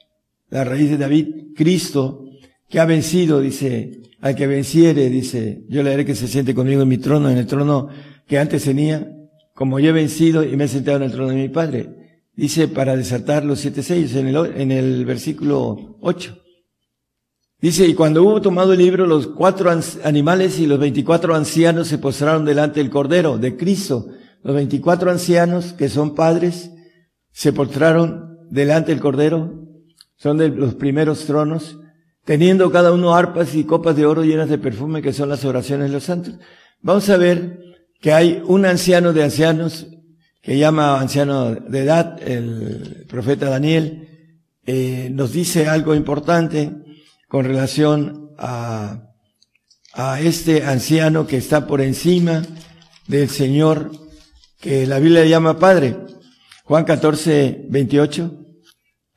la 0.50 0.64
raíz 0.64 0.92
de 0.92 0.98
David, 0.98 1.28
Cristo, 1.58 2.24
que 2.70 2.80
ha 2.80 2.86
vencido, 2.86 3.42
dice, 3.42 4.00
al 4.22 4.34
que 4.34 4.48
venciere, 4.48 5.10
dice, 5.10 5.66
yo 5.68 5.84
le 5.84 5.94
haré 5.94 6.06
que 6.06 6.16
se 6.16 6.30
siente 6.30 6.56
conmigo 6.56 6.84
en 6.84 6.88
mi 6.88 6.98
trono, 6.98 7.30
en 7.30 7.38
el 7.38 7.48
trono 7.48 7.90
que 8.28 8.40
antes 8.40 8.64
tenía, 8.64 9.12
como 9.54 9.82
yo 9.82 9.90
he 9.90 9.92
vencido 9.92 10.46
y 10.46 10.56
me 10.56 10.64
he 10.64 10.70
sentado 10.70 10.96
en 10.96 11.04
el 11.04 11.12
trono 11.12 11.32
de 11.32 11.36
mi 11.36 11.50
Padre. 11.50 11.90
Dice, 12.34 12.70
para 12.70 12.96
desatar 12.96 13.44
los 13.44 13.60
siete 13.60 13.84
sellos, 13.84 14.16
en 14.16 14.28
el, 14.28 14.38
en 14.56 14.72
el 14.72 15.04
versículo 15.04 15.98
8. 16.00 16.45
Dice, 17.66 17.88
y 17.88 17.96
cuando 17.96 18.22
hubo 18.22 18.42
tomado 18.42 18.74
el 18.74 18.78
libro, 18.78 19.08
los 19.08 19.26
cuatro 19.26 19.72
animales 20.04 20.60
y 20.60 20.68
los 20.68 20.78
veinticuatro 20.78 21.34
ancianos 21.34 21.88
se 21.88 21.98
postraron 21.98 22.46
delante 22.46 22.80
del 22.80 22.92
Cordero, 22.92 23.40
de 23.40 23.58
Cristo. 23.58 24.06
Los 24.44 24.54
veinticuatro 24.54 25.10
ancianos, 25.10 25.74
que 25.74 25.90
son 25.90 26.14
padres, 26.14 26.70
se 27.32 27.54
postraron 27.54 28.38
delante 28.52 28.92
del 28.92 29.02
Cordero, 29.02 29.66
son 30.16 30.38
de 30.38 30.50
los 30.50 30.76
primeros 30.76 31.26
tronos, 31.26 31.80
teniendo 32.24 32.70
cada 32.70 32.92
uno 32.92 33.16
arpas 33.16 33.56
y 33.56 33.64
copas 33.64 33.96
de 33.96 34.06
oro 34.06 34.24
llenas 34.24 34.50
de 34.50 34.60
perfume 34.60 35.02
que 35.02 35.12
son 35.12 35.30
las 35.30 35.44
oraciones 35.44 35.88
de 35.88 35.94
los 35.96 36.04
santos. 36.04 36.36
Vamos 36.84 37.10
a 37.10 37.18
ver 37.18 37.62
que 38.00 38.14
hay 38.14 38.44
un 38.46 38.68
anciano 38.68 39.12
de 39.12 39.24
ancianos 39.24 39.88
que 40.44 40.60
llama 40.60 41.00
anciano 41.00 41.56
de 41.56 41.80
edad, 41.80 42.22
el 42.22 43.08
profeta 43.10 43.50
Daniel, 43.50 44.08
eh, 44.68 45.10
nos 45.12 45.32
dice 45.32 45.68
algo 45.68 45.96
importante 45.96 46.85
con 47.28 47.46
relación 47.46 48.32
a, 48.38 49.14
a 49.94 50.22
este 50.22 50.64
anciano 50.64 51.28
que 51.28 51.38
está 51.38 51.68
por 51.68 51.82
encima 51.82 52.44
del 53.08 53.30
Señor 53.30 53.92
que 54.60 54.88
la 54.88 55.00
Biblia 55.00 55.26
llama 55.26 55.60
Padre. 55.60 55.96
Juan 56.64 56.84
14, 56.86 57.66
28. 57.70 58.46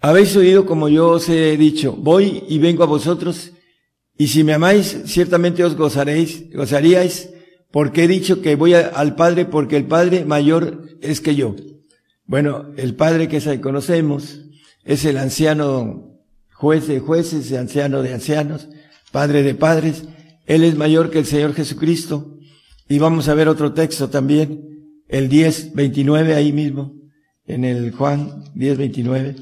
Habéis 0.01 0.37
oído 0.37 0.67
como 0.67 0.89
yo 0.89 1.09
os 1.09 1.29
he 1.29 1.57
dicho, 1.57 1.93
voy 1.93 2.45
y 2.49 2.59
vengo 2.59 2.85
a 2.85 2.87
vosotros, 2.87 3.53
y 4.17 4.29
si 4.29 4.45
me 4.45 4.53
amáis, 4.53 5.03
ciertamente 5.07 5.65
os 5.65 5.75
gozaréis, 5.75 6.53
gozaríais, 6.53 7.31
porque 7.71 8.05
he 8.05 8.09
dicho 8.09 8.41
que 8.43 8.57
voy 8.57 8.75
al 8.75 9.17
Padre, 9.17 9.45
porque 9.45 9.77
el 9.77 9.87
Padre 9.87 10.25
mayor 10.25 10.89
es 11.01 11.21
que 11.21 11.35
yo. 11.35 11.57
Bueno, 12.27 12.73
el 12.77 12.95
Padre 12.95 13.29
que 13.29 13.61
conocemos 13.61 14.41
es 14.85 15.05
el 15.05 15.17
anciano 15.19 16.08
juez 16.59 16.89
de 16.89 16.99
jueces, 16.99 17.53
anciano 17.53 18.03
de 18.03 18.13
ancianos, 18.13 18.69
Padre 19.13 19.43
de 19.43 19.55
padres. 19.55 20.05
Él 20.45 20.65
es 20.65 20.77
mayor 20.77 21.11
que 21.11 21.21
el 21.21 21.27
Señor 21.27 21.55
Jesucristo. 21.55 22.37
Y 22.89 22.99
vamos 22.99 23.29
a 23.29 23.35
ver 23.35 23.49
otro 23.49 23.73
texto 23.73 24.11
también, 24.11 24.93
el 25.09 25.29
10, 25.29 25.75
29, 25.75 26.35
ahí 26.35 26.53
mismo, 26.53 26.95
en 27.47 27.65
el 27.65 27.93
Juan 27.93 28.45
10, 28.55 28.77
29. 28.77 29.37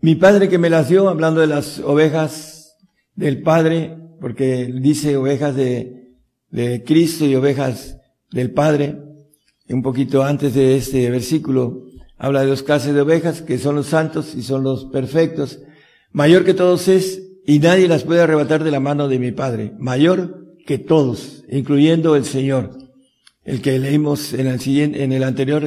Mi 0.00 0.16
padre 0.16 0.48
que 0.48 0.58
me 0.58 0.70
las 0.70 0.88
dio, 0.88 1.08
hablando 1.08 1.40
de 1.40 1.46
las 1.46 1.78
ovejas 1.78 2.76
del 3.14 3.42
Padre, 3.42 3.96
porque 4.20 4.66
dice 4.66 5.16
ovejas 5.16 5.56
de, 5.56 6.12
de 6.50 6.84
Cristo 6.84 7.24
y 7.24 7.34
ovejas 7.34 7.98
del 8.30 8.50
Padre, 8.50 8.98
un 9.68 9.82
poquito 9.82 10.22
antes 10.22 10.54
de 10.54 10.76
este 10.76 11.10
versículo, 11.10 11.86
habla 12.18 12.42
de 12.42 12.48
los 12.48 12.62
clases 12.62 12.94
de 12.94 13.00
ovejas, 13.00 13.40
que 13.40 13.58
son 13.58 13.76
los 13.76 13.86
santos 13.86 14.34
y 14.34 14.42
son 14.42 14.62
los 14.62 14.84
perfectos. 14.86 15.60
Mayor 16.16 16.46
que 16.46 16.54
todos 16.54 16.88
es, 16.88 17.22
y 17.46 17.58
nadie 17.58 17.88
las 17.88 18.04
puede 18.04 18.22
arrebatar 18.22 18.64
de 18.64 18.70
la 18.70 18.80
mano 18.80 19.06
de 19.06 19.18
mi 19.18 19.32
Padre. 19.32 19.74
Mayor 19.78 20.56
que 20.64 20.78
todos, 20.78 21.44
incluyendo 21.50 22.16
el 22.16 22.24
Señor. 22.24 22.70
El 23.44 23.60
que 23.60 23.78
leímos 23.78 24.32
en 24.32 24.46
el 24.46 24.58
siguiente, 24.58 25.04
en 25.04 25.12
el 25.12 25.22
anterior 25.22 25.62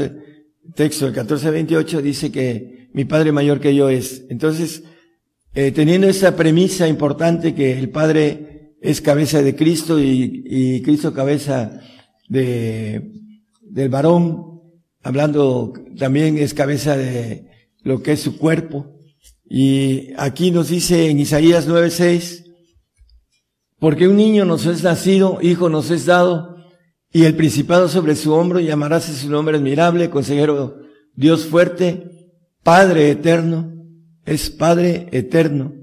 texto, 0.73 1.05
el 1.05 1.11
1428, 1.11 2.01
dice 2.01 2.31
que 2.31 2.89
mi 2.93 3.05
Padre 3.05 3.31
mayor 3.31 3.59
que 3.59 3.75
yo 3.75 3.89
es. 3.89 4.25
Entonces, 4.31 4.81
eh, 5.53 5.71
teniendo 5.71 6.07
esa 6.07 6.35
premisa 6.35 6.87
importante 6.87 7.53
que 7.53 7.77
el 7.77 7.91
Padre 7.91 8.73
es 8.81 9.01
cabeza 9.01 9.43
de 9.43 9.55
Cristo 9.55 9.99
y, 9.99 10.45
y 10.47 10.81
Cristo 10.81 11.13
cabeza 11.13 11.79
de, 12.27 13.11
del 13.61 13.89
varón, 13.89 14.61
hablando 15.03 15.73
también 15.95 16.39
es 16.39 16.55
cabeza 16.55 16.97
de 16.97 17.51
lo 17.83 18.01
que 18.01 18.13
es 18.13 18.19
su 18.19 18.39
cuerpo. 18.39 18.95
Y 19.49 20.13
aquí 20.15 20.51
nos 20.51 20.69
dice 20.69 21.09
en 21.09 21.19
Isaías 21.19 21.67
9:6, 21.67 22.45
porque 23.79 24.07
un 24.07 24.15
niño 24.15 24.45
nos 24.45 24.67
es 24.67 24.83
nacido, 24.83 25.39
hijo 25.41 25.69
nos 25.69 25.89
es 25.89 26.05
dado, 26.05 26.57
y 27.11 27.23
el 27.23 27.35
principado 27.35 27.89
sobre 27.89 28.15
su 28.15 28.31
hombro 28.33 28.59
llamarás 28.59 29.05
su 29.05 29.29
nombre 29.29 29.57
admirable, 29.57 30.11
consejero 30.11 30.77
Dios 31.15 31.47
fuerte, 31.47 32.29
Padre 32.61 33.09
eterno, 33.09 33.73
es 34.23 34.51
Padre 34.51 35.07
eterno, 35.11 35.73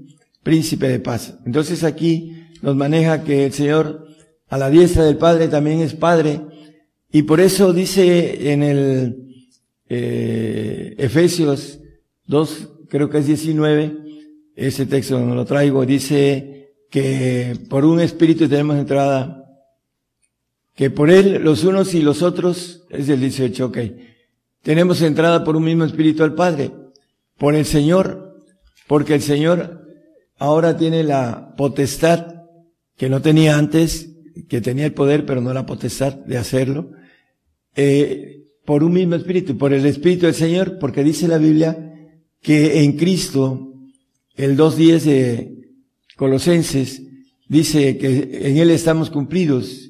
príncipe 0.43 0.87
de 0.87 0.99
paz. 0.99 1.37
Entonces 1.45 1.83
aquí 1.83 2.47
nos 2.61 2.77
maneja 2.77 3.25
que 3.25 3.47
el 3.47 3.53
Señor 3.53 4.07
a 4.47 4.57
la 4.57 4.69
diestra 4.69 5.03
del 5.03 5.17
Padre 5.17 5.49
también 5.49 5.81
es 5.81 5.93
Padre, 5.93 6.39
y 7.11 7.23
por 7.23 7.41
eso 7.41 7.73
dice 7.73 8.53
en 8.53 8.63
el 8.63 9.43
eh, 9.89 10.95
Efesios 10.97 11.79
2, 12.27 12.76
creo 12.89 13.09
que 13.09 13.19
es 13.19 13.27
19, 13.27 13.97
ese 14.55 14.85
texto 14.85 15.19
no 15.19 15.35
lo 15.35 15.45
traigo, 15.45 15.85
dice 15.85 16.73
que 16.89 17.57
por 17.69 17.85
un 17.85 17.99
espíritu 17.99 18.47
tenemos 18.47 18.77
entrada, 18.77 19.45
que 20.73 20.89
por 20.89 21.09
él 21.09 21.43
los 21.43 21.63
unos 21.63 21.93
y 21.93 22.01
los 22.01 22.21
otros, 22.21 22.85
es 22.89 23.09
el 23.09 23.19
18, 23.19 23.65
ok, 23.65 23.77
tenemos 24.61 25.01
entrada 25.01 25.43
por 25.43 25.55
un 25.55 25.63
mismo 25.63 25.85
espíritu 25.85 26.23
al 26.23 26.35
Padre, 26.35 26.71
por 27.37 27.55
el 27.55 27.65
Señor, 27.65 28.43
porque 28.87 29.15
el 29.15 29.21
Señor 29.21 29.87
ahora 30.37 30.77
tiene 30.77 31.03
la 31.03 31.55
potestad 31.55 32.35
que 32.95 33.09
no 33.09 33.21
tenía 33.21 33.57
antes, 33.57 34.09
que 34.49 34.61
tenía 34.61 34.85
el 34.85 34.93
poder 34.93 35.25
pero 35.25 35.41
no 35.41 35.53
la 35.53 35.65
potestad 35.65 36.13
de 36.13 36.37
hacerlo, 36.37 36.91
eh, 37.75 38.45
por 38.65 38.83
un 38.83 38.93
mismo 38.93 39.15
espíritu, 39.15 39.57
por 39.57 39.71
el 39.71 39.85
espíritu 39.85 40.25
del 40.25 40.35
Señor, 40.35 40.79
porque 40.79 41.03
dice 41.03 41.27
la 41.27 41.37
Biblia 41.37 41.86
que 42.47 42.83
en 42.83 42.93
Cristo, 42.93 43.73
el 44.35 44.57
2.10 44.57 45.01
de 45.01 45.71
Colosenses, 46.15 47.03
dice 47.49 47.97
que 47.97 48.47
en 48.47 48.57
Él 48.57 48.71
estamos 48.71 49.09
cumplidos 49.09 49.87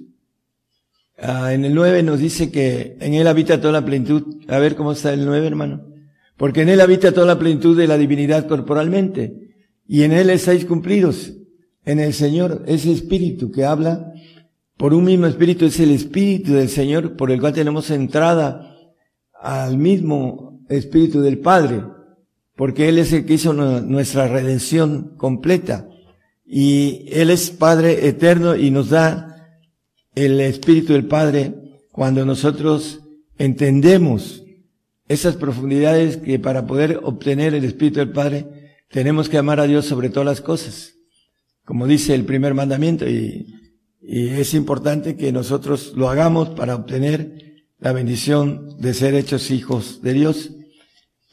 Ah, 1.19 1.51
en 1.53 1.65
el 1.65 1.73
9 1.73 2.03
nos 2.03 2.19
dice 2.19 2.51
que 2.51 2.95
en 2.99 3.15
Él 3.15 3.27
habita 3.27 3.59
toda 3.59 3.73
la 3.73 3.85
plenitud. 3.85 4.43
A 4.47 4.59
ver 4.59 4.75
cómo 4.75 4.91
está 4.91 5.13
el 5.13 5.25
9, 5.25 5.47
hermano. 5.47 5.83
Porque 6.37 6.61
en 6.61 6.69
Él 6.69 6.79
habita 6.79 7.11
toda 7.11 7.25
la 7.25 7.39
plenitud 7.39 7.75
de 7.75 7.87
la 7.87 7.97
divinidad 7.97 8.47
corporalmente. 8.47 9.55
Y 9.87 10.03
en 10.03 10.11
Él 10.11 10.29
estáis 10.29 10.65
cumplidos. 10.65 11.33
En 11.85 11.99
el 11.99 12.13
Señor, 12.13 12.63
ese 12.67 12.91
espíritu 12.91 13.51
que 13.51 13.65
habla 13.65 14.11
por 14.75 14.93
un 14.93 15.05
mismo 15.05 15.25
espíritu 15.25 15.65
es 15.65 15.79
el 15.79 15.91
espíritu 15.91 16.53
del 16.53 16.69
Señor 16.69 17.15
por 17.15 17.31
el 17.31 17.39
cual 17.39 17.53
tenemos 17.53 17.89
entrada 17.89 18.75
al 19.41 19.77
mismo 19.77 20.61
espíritu 20.69 21.21
del 21.21 21.39
Padre. 21.39 21.81
Porque 22.57 22.89
Él 22.89 22.97
es 22.97 23.13
el 23.13 23.25
que 23.25 23.35
hizo 23.35 23.53
nuestra 23.53 24.27
redención 24.27 25.13
completa. 25.15 25.87
Y 26.43 27.05
Él 27.11 27.29
es 27.29 27.51
Padre 27.51 28.07
eterno 28.07 28.55
y 28.55 28.71
nos 28.71 28.89
da 28.89 29.47
el 30.15 30.41
Espíritu 30.41 30.93
del 30.93 31.05
Padre 31.05 31.53
cuando 31.91 32.25
nosotros 32.25 33.01
entendemos 33.37 34.43
esas 35.07 35.35
profundidades 35.35 36.17
que 36.17 36.39
para 36.39 36.65
poder 36.65 36.99
obtener 37.03 37.53
el 37.53 37.63
Espíritu 37.63 37.99
del 37.99 38.11
Padre 38.11 38.47
tenemos 38.89 39.29
que 39.29 39.37
amar 39.37 39.59
a 39.59 39.67
Dios 39.67 39.85
sobre 39.85 40.09
todas 40.09 40.25
las 40.25 40.41
cosas, 40.41 40.95
como 41.63 41.85
dice 41.85 42.15
el 42.15 42.25
primer 42.25 42.55
mandamiento, 42.55 43.07
y, 43.07 43.53
y 44.01 44.29
es 44.29 44.53
importante 44.55 45.15
que 45.15 45.31
nosotros 45.31 45.93
lo 45.95 46.09
hagamos 46.09 46.49
para 46.49 46.75
obtener 46.75 47.65
la 47.79 47.91
bendición 47.91 48.79
de 48.79 48.93
ser 48.95 49.13
hechos 49.13 49.51
hijos 49.51 50.01
de 50.01 50.13
Dios 50.13 50.51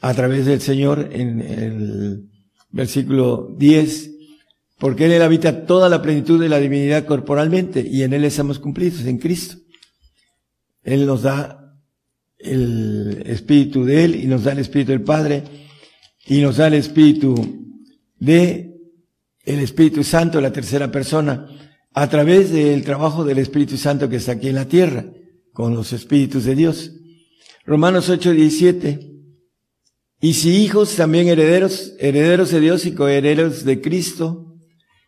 a 0.05 0.13
través 0.13 0.45
del 0.45 0.61
Señor 0.61 1.09
en 1.13 1.41
el 1.41 2.29
versículo 2.69 3.55
10 3.57 4.11
porque 4.77 5.07
en 5.07 5.13
Él 5.13 5.23
habita 5.23 5.65
toda 5.65 5.89
la 5.89 6.03
plenitud 6.03 6.39
de 6.39 6.47
la 6.47 6.59
divinidad 6.59 7.05
corporalmente 7.05 7.81
y 7.81 8.03
en 8.03 8.13
Él 8.13 8.23
estamos 8.23 8.59
cumplidos, 8.59 9.03
en 9.05 9.17
Cristo. 9.17 9.55
Él 10.83 11.07
nos 11.07 11.23
da 11.23 11.75
el 12.37 13.23
Espíritu 13.25 13.83
de 13.83 14.05
Él 14.05 14.15
y 14.15 14.27
nos 14.27 14.43
da 14.43 14.51
el 14.51 14.59
Espíritu 14.59 14.91
del 14.91 15.01
Padre 15.01 15.43
y 16.27 16.39
nos 16.39 16.57
da 16.57 16.67
el 16.67 16.75
Espíritu 16.75 17.33
de 18.19 18.75
el 19.43 19.59
Espíritu 19.59 20.03
Santo, 20.03 20.39
la 20.39 20.53
tercera 20.53 20.91
persona, 20.91 21.47
a 21.93 22.07
través 22.09 22.51
del 22.51 22.83
trabajo 22.83 23.23
del 23.23 23.39
Espíritu 23.39 23.75
Santo 23.75 24.07
que 24.07 24.17
está 24.17 24.33
aquí 24.33 24.49
en 24.49 24.55
la 24.55 24.67
tierra, 24.67 25.07
con 25.51 25.73
los 25.73 25.93
Espíritus 25.93 26.45
de 26.45 26.53
Dios. 26.53 26.91
Romanos 27.65 28.07
8, 28.07 28.33
17. 28.33 29.14
Y 30.21 30.33
si 30.33 30.57
hijos, 30.57 30.95
también 30.95 31.27
herederos, 31.27 31.93
herederos 31.99 32.51
de 32.51 32.59
Dios 32.59 32.85
y 32.85 32.93
coherederos 32.93 33.65
de 33.65 33.81
Cristo, 33.81 34.55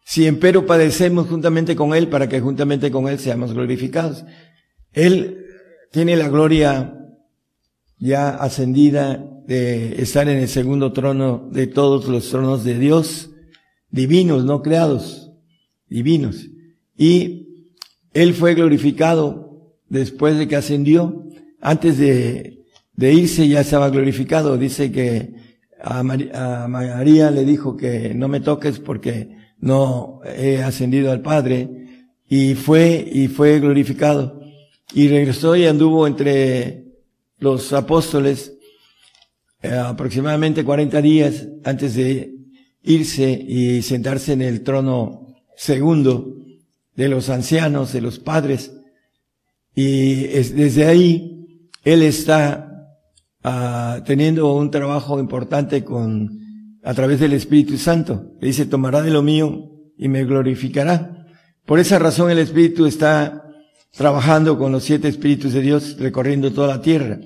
si 0.06 0.26
empero 0.26 0.65
padecemos 0.65 1.28
juntamente 1.28 1.76
con 1.76 1.93
Él 1.93 2.08
para 2.08 2.30
que 2.30 2.39
juntamente 2.39 2.91
con 2.91 3.08
Él 3.08 3.20
seamos 3.20 3.54
glorificados. 3.54 4.26
Él 4.93 5.46
tiene 5.91 6.15
la 6.15 6.30
gloria 6.30 6.93
ya 8.00 8.30
ascendida 8.30 9.26
de 9.48 10.02
estar 10.02 10.28
en 10.28 10.38
el 10.38 10.48
segundo 10.48 10.93
trono 10.93 11.50
de 11.52 11.67
todos 11.67 12.08
los 12.08 12.30
tronos 12.30 12.63
de 12.63 12.78
Dios, 12.78 13.32
divinos, 13.89 14.46
no 14.46 14.62
creados, 14.62 15.32
divinos. 15.88 16.48
Y 16.98 17.65
Él 18.13 18.34
fue 18.34 18.56
glorificado 18.56 19.74
después 19.89 20.38
de 20.38 20.48
que 20.48 20.56
ascendió. 20.56 21.24
Antes 21.60 21.98
de, 21.98 22.57
de 22.97 23.13
irse 23.13 23.47
ya 23.47 23.62
estaba 23.62 23.89
glorificado. 23.89 24.57
Dice 24.57 24.91
que 24.91 25.33
a 25.81 26.03
María 26.03 27.31
le 27.31 27.45
dijo 27.45 27.77
que 27.77 28.13
no 28.13 28.27
me 28.27 28.41
toques 28.41 28.79
porque 28.79 29.38
no 29.60 30.19
he 30.25 30.62
ascendido 30.62 31.12
al 31.12 31.21
Padre, 31.21 31.69
y 32.29 32.55
fue, 32.55 33.07
y 33.10 33.27
fue 33.27 33.60
glorificado. 33.60 34.41
Y 34.93 35.07
regresó 35.07 35.55
y 35.55 35.65
anduvo 35.65 36.07
entre 36.07 36.86
los 37.39 37.71
apóstoles 37.71 38.53
eh, 39.62 39.69
aproximadamente 39.69 40.63
40 40.63 41.01
días 41.01 41.47
antes 41.63 41.95
de 41.95 42.33
irse 42.83 43.31
y 43.31 43.81
sentarse 43.81 44.33
en 44.33 44.41
el 44.41 44.63
trono 44.63 45.36
segundo 45.55 46.36
de 46.95 47.10
los 47.10 47.29
ancianos, 47.29 47.93
de 47.93 48.01
los 48.01 48.19
padres. 48.19 48.73
Y 49.75 50.15
desde 50.25 50.86
ahí 50.86 51.38
él 51.83 52.01
está 52.01 52.66
ah, 53.43 54.02
teniendo 54.06 54.54
un 54.54 54.71
trabajo 54.71 55.19
importante 55.19 55.84
con 55.84 56.39
a 56.84 56.93
través 56.93 57.19
del 57.19 57.34
Espíritu 57.34 57.78
Santo. 57.78 58.32
Le 58.39 58.47
dice, 58.47 58.65
tomará 58.65 59.02
de 59.02 59.12
lo 59.12 59.21
mío 59.21 59.71
y 59.97 60.08
me 60.08 60.23
glorificará. 60.23 61.26
Por 61.65 61.80
esa 61.80 62.00
razón 62.00 62.32
el 62.32 62.39
Espíritu 62.39 62.86
está 62.86 63.43
trabajando 63.91 64.58
con 64.58 64.71
los 64.71 64.84
siete 64.84 65.08
espíritus 65.08 65.54
de 65.54 65.62
Dios 65.62 65.97
recorriendo 66.00 66.54
toda 66.54 66.67
la 66.67 66.82
tierra. 66.82 67.19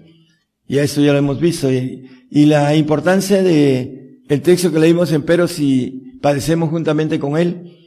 Y 0.68 0.80
a 0.80 0.84
esto 0.84 1.02
ya 1.02 1.12
lo 1.12 1.20
hemos 1.20 1.40
visto. 1.40 1.72
Y, 1.72 2.10
y 2.30 2.46
la 2.46 2.76
importancia 2.76 3.44
de 3.44 4.22
el 4.30 4.42
texto 4.42 4.72
que 4.72 4.80
leímos 4.80 5.12
en 5.12 5.24
Pero 5.24 5.48
si 5.48 6.18
padecemos 6.22 6.70
juntamente 6.70 7.20
con 7.20 7.38
Él, 7.38 7.78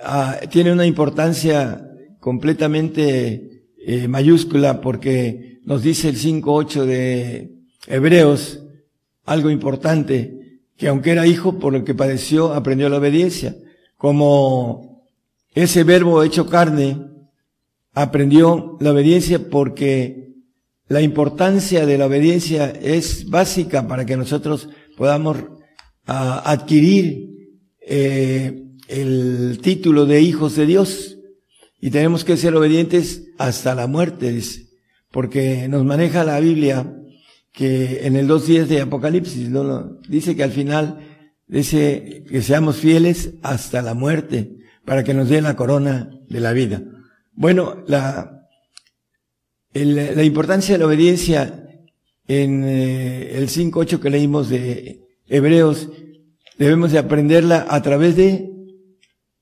ah, 0.00 0.38
tiene 0.50 0.72
una 0.72 0.86
importancia 0.86 1.86
completamente 2.18 3.66
eh, 3.84 4.08
mayúscula 4.08 4.80
porque 4.80 5.60
nos 5.64 5.82
dice 5.82 6.08
el 6.08 6.16
5.8 6.16 6.84
de 6.84 7.51
Hebreos 7.86 8.62
algo 9.24 9.50
importante, 9.50 10.60
que 10.76 10.88
aunque 10.88 11.12
era 11.12 11.26
hijo 11.26 11.58
por 11.58 11.72
lo 11.72 11.84
que 11.84 11.94
padeció, 11.94 12.52
aprendió 12.52 12.88
la 12.88 12.98
obediencia. 12.98 13.56
Como 13.96 15.06
ese 15.54 15.84
verbo 15.84 16.22
hecho 16.22 16.48
carne, 16.48 16.98
aprendió 17.92 18.76
la 18.80 18.92
obediencia 18.92 19.38
porque 19.50 20.32
la 20.88 21.02
importancia 21.02 21.86
de 21.86 21.98
la 21.98 22.06
obediencia 22.06 22.70
es 22.70 23.28
básica 23.28 23.86
para 23.86 24.04
que 24.04 24.16
nosotros 24.16 24.68
podamos 24.96 25.38
ah, 26.06 26.42
adquirir 26.44 27.28
eh, 27.80 28.64
el 28.88 29.58
título 29.62 30.06
de 30.06 30.20
hijos 30.20 30.56
de 30.56 30.66
Dios. 30.66 31.18
Y 31.80 31.90
tenemos 31.90 32.24
que 32.24 32.36
ser 32.36 32.54
obedientes 32.54 33.24
hasta 33.38 33.74
la 33.74 33.86
muerte, 33.86 34.32
dice. 34.32 34.68
Porque 35.10 35.66
nos 35.68 35.84
maneja 35.84 36.24
la 36.24 36.38
Biblia 36.40 37.01
que 37.52 38.06
en 38.06 38.16
el 38.16 38.28
2.10 38.28 38.66
de 38.66 38.80
Apocalipsis, 38.80 39.50
dice 40.08 40.34
que 40.34 40.42
al 40.42 40.50
final 40.50 40.98
dice 41.46 42.24
que 42.28 42.40
seamos 42.40 42.76
fieles 42.76 43.34
hasta 43.42 43.82
la 43.82 43.94
muerte 43.94 44.56
para 44.84 45.04
que 45.04 45.14
nos 45.14 45.28
dé 45.28 45.42
la 45.42 45.54
corona 45.54 46.10
de 46.28 46.40
la 46.40 46.52
vida. 46.52 46.82
Bueno, 47.34 47.84
la, 47.86 48.48
la 49.74 50.24
importancia 50.24 50.74
de 50.74 50.78
la 50.78 50.86
obediencia 50.86 51.62
en 52.26 52.64
eh, 52.64 53.36
el 53.36 53.48
5.8 53.48 54.00
que 54.00 54.10
leímos 54.10 54.48
de 54.48 55.02
Hebreos, 55.26 55.90
debemos 56.58 56.92
de 56.92 56.98
aprenderla 56.98 57.66
a 57.68 57.82
través 57.82 58.16
de 58.16 58.50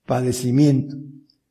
padecimiento. 0.07 0.97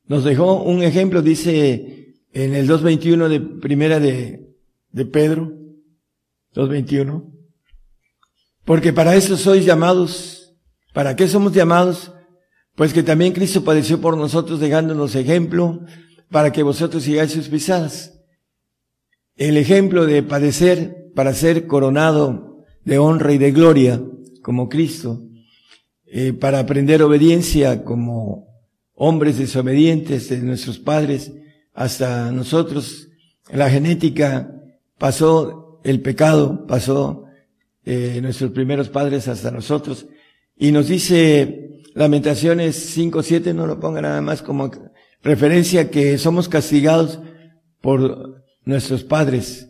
Nos 0.07 0.23
dejó 0.23 0.63
un 0.63 0.83
ejemplo, 0.83 1.21
dice 1.21 2.15
en 2.33 2.55
el 2.55 2.67
2.21 2.67 3.27
de 3.27 3.39
primera 3.39 3.99
de, 3.99 4.49
de 4.91 5.05
Pedro, 5.05 5.58
2.21, 6.55 7.31
porque 8.65 8.93
para 8.93 9.15
eso 9.15 9.37
sois 9.37 9.65
llamados. 9.65 10.55
¿Para 10.93 11.15
qué 11.15 11.27
somos 11.27 11.53
llamados? 11.53 12.11
Pues 12.75 12.93
que 12.93 13.03
también 13.03 13.33
Cristo 13.33 13.63
padeció 13.63 13.99
por 13.99 14.17
nosotros 14.17 14.59
dejándonos 14.59 15.15
ejemplo 15.15 15.81
para 16.29 16.51
que 16.51 16.63
vosotros 16.63 17.03
sigáis 17.03 17.31
sus 17.31 17.49
pisadas. 17.49 18.13
El 19.35 19.57
ejemplo 19.57 20.05
de 20.05 20.23
padecer 20.23 21.11
para 21.15 21.33
ser 21.33 21.67
coronado 21.67 22.65
de 22.85 22.97
honra 22.97 23.33
y 23.33 23.37
de 23.37 23.51
gloria 23.51 24.01
como 24.41 24.69
Cristo, 24.69 25.21
eh, 26.05 26.33
para 26.33 26.59
aprender 26.59 27.03
obediencia 27.03 27.83
como 27.83 28.47
hombres 28.93 29.37
desobedientes 29.37 30.29
de 30.29 30.39
nuestros 30.39 30.79
padres 30.79 31.31
hasta 31.73 32.31
nosotros. 32.31 33.09
La 33.51 33.69
genética 33.69 34.51
pasó 34.97 35.68
el 35.83 36.01
pecado, 36.01 36.65
pasó 36.67 37.25
eh, 37.85 38.19
nuestros 38.21 38.51
primeros 38.51 38.89
padres 38.89 39.27
hasta 39.27 39.51
nosotros. 39.51 40.07
Y 40.57 40.71
nos 40.71 40.87
dice 40.87 41.81
Lamentaciones 41.95 42.75
5, 42.75 43.23
7, 43.23 43.53
no 43.53 43.65
lo 43.65 43.79
ponga 43.79 44.01
nada 44.01 44.21
más 44.21 44.41
como 44.41 44.71
referencia 45.23 45.89
que 45.89 46.17
somos 46.17 46.49
castigados 46.49 47.19
por 47.81 48.43
nuestros 48.65 49.03
padres 49.03 49.69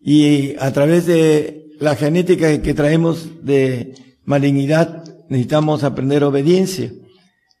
y 0.00 0.56
a 0.58 0.72
través 0.72 1.06
de 1.06 1.70
la 1.78 1.94
genética 1.94 2.60
que 2.60 2.74
traemos 2.74 3.44
de 3.44 3.94
malignidad 4.24 5.04
necesitamos 5.28 5.84
aprender 5.84 6.24
obediencia. 6.24 6.92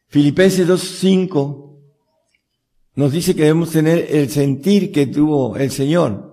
Filipenses 0.08 0.68
2.5 0.68 1.80
nos 2.94 3.12
dice 3.12 3.34
que 3.34 3.42
debemos 3.42 3.70
tener 3.70 4.06
el 4.10 4.28
sentir 4.28 4.92
que 4.92 5.06
tuvo 5.06 5.56
el 5.56 5.70
Señor. 5.70 6.31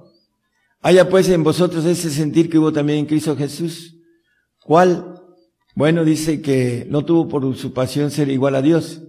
Haya 0.81 1.09
pues 1.09 1.27
en 1.27 1.43
vosotros 1.43 1.83
ese 1.85 2.09
sentir 2.09 2.49
que 2.49 2.57
hubo 2.57 2.71
también 2.71 2.99
en 2.99 3.05
Cristo 3.05 3.35
Jesús. 3.35 3.97
¿Cuál? 4.63 5.15
Bueno, 5.75 6.05
dice 6.05 6.41
que 6.41 6.87
no 6.89 7.03
tuvo 7.03 7.27
por 7.27 7.55
su 7.57 7.73
pasión 7.73 8.11
ser 8.11 8.29
igual 8.29 8.55
a 8.55 8.61
Dios, 8.61 9.01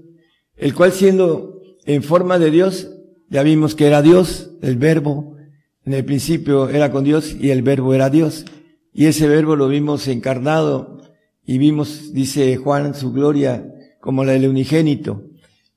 el 0.57 0.75
cual 0.75 0.93
siendo 0.93 1.63
en 1.85 2.03
forma 2.03 2.39
de 2.41 2.51
Dios, 2.51 2.91
ya 3.29 3.45
vimos 3.45 3.77
que 3.77 3.87
era 3.87 4.03
Dios, 4.03 4.51
el 4.63 4.77
verbo, 4.79 5.37
en 5.85 5.95
el 5.95 6.05
principio 6.05 6.69
era 6.69 6.91
con 6.91 7.05
Dios 7.05 7.37
y 7.41 7.51
el 7.51 7.63
verbo 7.63 7.95
era 7.95 8.11
Dios. 8.11 8.45
Y 8.93 9.07
ese 9.07 9.29
verbo 9.29 9.55
lo 9.55 9.69
vimos 9.69 10.09
encarnado 10.09 11.01
y 11.45 11.59
vimos, 11.59 12.13
dice 12.13 12.57
Juan, 12.57 12.95
su 12.95 13.13
gloria 13.13 13.65
como 14.01 14.25
la 14.25 14.33
del 14.33 14.49
unigénito, 14.49 15.23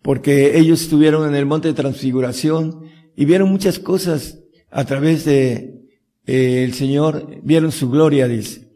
porque 0.01 0.57
ellos 0.57 0.81
estuvieron 0.81 1.27
en 1.27 1.35
el 1.35 1.45
monte 1.45 1.67
de 1.67 1.73
transfiguración 1.75 2.81
y 3.15 3.25
vieron 3.25 3.49
muchas 3.49 3.77
cosas 3.77 4.39
a 4.71 4.85
través 4.85 5.23
de 5.25 5.82
eh, 6.25 6.63
el 6.63 6.73
Señor, 6.73 7.39
vieron 7.43 7.71
su 7.71 7.89
gloria, 7.89 8.27
dice. 8.27 8.69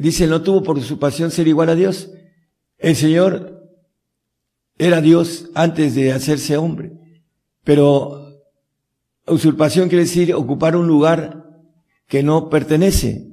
dice, 0.00 0.26
no 0.26 0.42
tuvo 0.42 0.62
por 0.62 0.82
su 0.82 0.98
pasión 0.98 1.30
ser 1.30 1.48
igual 1.48 1.68
a 1.68 1.74
Dios. 1.74 2.10
El 2.78 2.96
Señor 2.96 3.54
era 4.78 5.00
Dios 5.00 5.50
antes 5.54 5.94
de 5.94 6.12
hacerse 6.12 6.56
hombre. 6.56 6.92
Pero 7.64 8.42
usurpación 9.26 9.88
quiere 9.88 10.04
decir 10.04 10.34
ocupar 10.34 10.76
un 10.76 10.86
lugar 10.86 11.44
que 12.06 12.22
no 12.22 12.50
pertenece. 12.50 13.28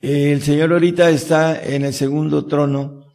El 0.00 0.42
Señor 0.42 0.72
ahorita 0.72 1.10
está 1.10 1.62
en 1.62 1.84
el 1.84 1.94
segundo 1.94 2.46
trono. 2.46 3.06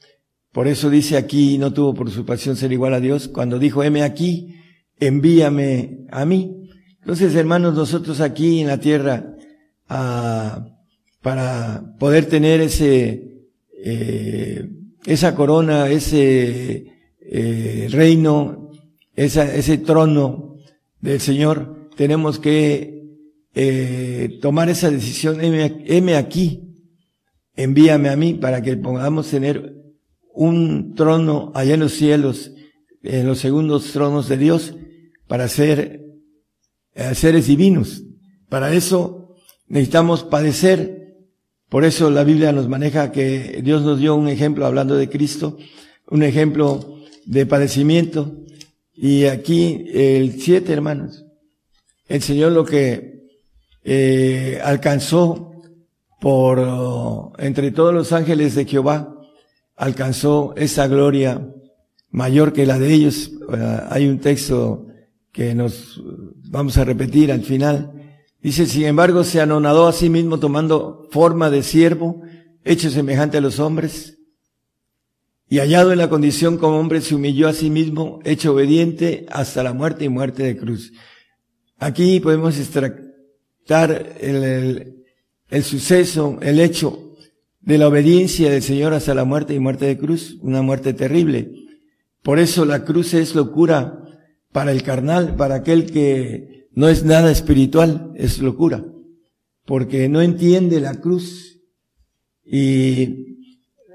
Por 0.51 0.67
eso 0.67 0.89
dice 0.89 1.17
aquí, 1.17 1.57
no 1.57 1.73
tuvo 1.73 1.93
por 1.93 2.07
usurpación 2.07 2.55
ser 2.55 2.71
igual 2.71 2.93
a 2.93 2.99
Dios. 2.99 3.27
Cuando 3.27 3.59
dijo, 3.59 3.83
heme 3.83 4.03
aquí, 4.03 4.55
envíame 4.99 6.07
a 6.09 6.25
mí. 6.25 6.66
Entonces, 7.07 7.35
hermanos, 7.35 7.73
nosotros 7.73 8.19
aquí 8.19 8.59
en 8.59 8.67
la 8.67 8.81
tierra, 8.81 9.33
ah, 9.87 10.67
para 11.21 11.95
poder 11.97 12.25
tener 12.25 12.59
ese, 12.59 13.45
eh, 13.81 14.69
esa 15.05 15.33
corona, 15.33 15.87
ese 15.87 16.85
eh, 17.21 17.87
reino, 17.89 18.71
ese 19.15 19.77
trono 19.77 20.57
del 20.99 21.21
Señor, 21.21 21.87
tenemos 21.95 22.39
que 22.39 23.05
eh, 23.55 24.39
tomar 24.41 24.67
esa 24.67 24.91
decisión, 24.91 25.37
heme 25.41 26.15
aquí, 26.17 26.75
envíame 27.55 28.09
a 28.09 28.17
mí 28.17 28.33
para 28.33 28.61
que 28.61 28.75
podamos 28.75 29.29
tener 29.29 29.77
un 30.33 30.93
trono 30.93 31.53
allá 31.55 31.75
en 31.75 31.79
los 31.79 31.93
cielos, 31.93 32.51
en 33.01 33.25
los 33.27 33.39
segundos 33.39 33.93
tronos 33.93 34.27
de 34.27 34.37
Dios, 34.37 34.75
para 35.29 35.47
ser 35.47 36.03
eh, 36.97 37.15
seres 37.15 37.47
divinos. 37.47 38.03
Para 38.49 38.73
eso 38.73 39.35
necesitamos 39.67 40.23
padecer. 40.23 41.15
Por 41.69 41.85
eso 41.85 42.09
la 42.09 42.23
Biblia 42.23 42.51
nos 42.51 42.67
maneja 42.67 43.11
que 43.11 43.61
Dios 43.63 43.83
nos 43.83 43.99
dio 43.99 44.15
un 44.15 44.27
ejemplo 44.27 44.65
hablando 44.65 44.95
de 44.95 45.07
Cristo, 45.07 45.57
un 46.09 46.23
ejemplo 46.23 46.99
de 47.25 47.45
padecimiento. 47.45 48.35
Y 48.93 49.25
aquí 49.25 49.85
el 49.93 50.41
siete, 50.41 50.73
hermanos. 50.73 51.25
El 52.07 52.21
Señor 52.21 52.53
lo 52.53 52.65
que 52.65 53.27
eh, 53.83 54.59
alcanzó 54.63 55.51
por 56.19 57.33
entre 57.37 57.71
todos 57.71 57.93
los 57.93 58.11
ángeles 58.11 58.55
de 58.55 58.65
Jehová, 58.65 59.13
alcanzó 59.75 60.55
esa 60.57 60.87
gloria 60.87 61.47
mayor 62.09 62.53
que 62.53 62.65
la 62.65 62.79
de 62.79 62.93
ellos. 62.93 63.31
Uh, 63.47 63.85
hay 63.89 64.07
un 64.07 64.19
texto 64.19 64.86
que 65.37 65.53
nos 65.53 66.01
vamos 66.49 66.79
a 66.79 66.83
repetir 66.83 67.31
al 67.31 67.43
final. 67.43 67.93
Dice, 68.41 68.65
sin 68.65 68.85
embargo, 68.85 69.23
se 69.23 69.39
anonadó 69.39 69.85
a 69.85 69.93
sí 69.93 70.09
mismo 70.09 70.39
tomando 70.39 71.07
forma 71.11 71.51
de 71.51 71.61
siervo, 71.61 72.23
hecho 72.63 72.89
semejante 72.89 73.37
a 73.37 73.41
los 73.41 73.59
hombres 73.59 74.17
y 75.47 75.59
hallado 75.59 75.91
en 75.91 75.99
la 75.99 76.09
condición 76.09 76.57
como 76.57 76.79
hombre 76.79 77.01
se 77.01 77.13
humilló 77.13 77.47
a 77.47 77.53
sí 77.53 77.69
mismo, 77.69 78.19
hecho 78.23 78.53
obediente 78.53 79.27
hasta 79.29 79.61
la 79.61 79.73
muerte 79.73 80.05
y 80.05 80.09
muerte 80.09 80.41
de 80.41 80.57
cruz. 80.57 80.91
Aquí 81.77 82.19
podemos 82.19 82.57
extractar 82.57 84.15
el, 84.19 85.03
el, 85.49 85.63
suceso, 85.63 86.39
el 86.41 86.59
hecho 86.59 87.13
de 87.61 87.77
la 87.77 87.89
obediencia 87.89 88.49
del 88.49 88.63
Señor 88.63 88.95
hasta 88.95 89.13
la 89.13 89.23
muerte 89.23 89.53
y 89.53 89.59
muerte 89.59 89.85
de 89.85 89.99
cruz, 89.99 90.35
una 90.41 90.63
muerte 90.63 90.93
terrible. 90.93 91.51
Por 92.23 92.39
eso 92.39 92.65
la 92.65 92.83
cruz 92.83 93.13
es 93.13 93.35
locura 93.35 94.03
para 94.51 94.71
el 94.71 94.83
carnal, 94.83 95.35
para 95.35 95.55
aquel 95.55 95.91
que 95.91 96.67
no 96.71 96.89
es 96.89 97.03
nada 97.03 97.31
espiritual, 97.31 98.11
es 98.15 98.39
locura, 98.39 98.85
porque 99.65 100.09
no 100.09 100.21
entiende 100.21 100.79
la 100.79 100.95
cruz 100.95 101.59
y 102.43 103.27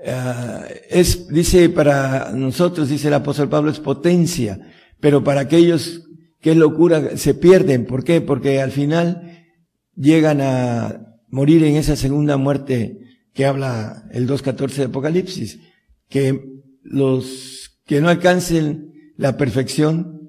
Ah, 0.05 0.67
es, 0.91 1.29
dice 1.29 1.69
para 1.69 2.33
nosotros, 2.33 2.89
dice 2.89 3.09
el 3.09 3.15
apóstol 3.15 3.49
Pablo, 3.49 3.71
es 3.71 3.79
potencia, 3.79 4.61
pero 4.99 5.23
para 5.23 5.43
aquellos 5.43 6.09
qué 6.41 6.57
locura, 6.57 7.17
se 7.17 7.35
pierden. 7.35 7.87
¿Por 7.87 8.03
qué? 8.03 8.21
Porque 8.21 8.61
al 8.61 8.73
final 8.73 9.47
llegan 9.95 10.41
a 10.41 11.19
morir 11.29 11.63
en 11.63 11.77
esa 11.77 11.95
segunda 11.95 12.37
muerte 12.37 12.99
que 13.33 13.47
habla 13.47 14.09
el 14.11 14.29
2.14 14.29 14.75
de 14.75 14.85
Apocalipsis, 14.85 15.61
que 16.09 16.51
los 16.83 17.81
que 17.87 18.01
no 18.01 18.09
alcancen 18.09 19.13
la 19.17 19.37
perfección, 19.37 20.22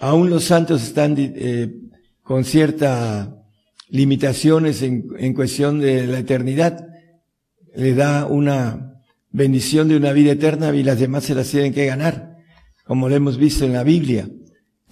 aún 0.00 0.30
los 0.30 0.44
santos 0.44 0.82
están 0.82 1.14
eh, 1.18 1.72
con 2.22 2.44
ciertas 2.44 3.28
limitaciones 3.88 4.82
en, 4.82 5.06
en 5.18 5.34
cuestión 5.34 5.78
de 5.78 6.06
la 6.06 6.18
eternidad, 6.18 6.88
le 7.76 7.94
da 7.94 8.26
una 8.26 9.02
bendición 9.30 9.88
de 9.88 9.96
una 9.96 10.12
vida 10.12 10.32
eterna 10.32 10.74
y 10.74 10.82
las 10.82 10.98
demás 10.98 11.24
se 11.24 11.34
las 11.34 11.50
tienen 11.50 11.72
que 11.72 11.86
ganar, 11.86 12.38
como 12.84 13.08
lo 13.08 13.14
hemos 13.14 13.36
visto 13.36 13.64
en 13.64 13.74
la 13.74 13.84
Biblia. 13.84 14.28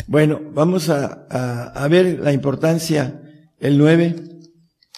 Bueno, 0.06 0.40
vamos 0.54 0.88
a, 0.90 1.86
ver 1.90 2.20
la 2.20 2.32
importancia, 2.32 3.20
el 3.58 3.78
9, 3.78 4.14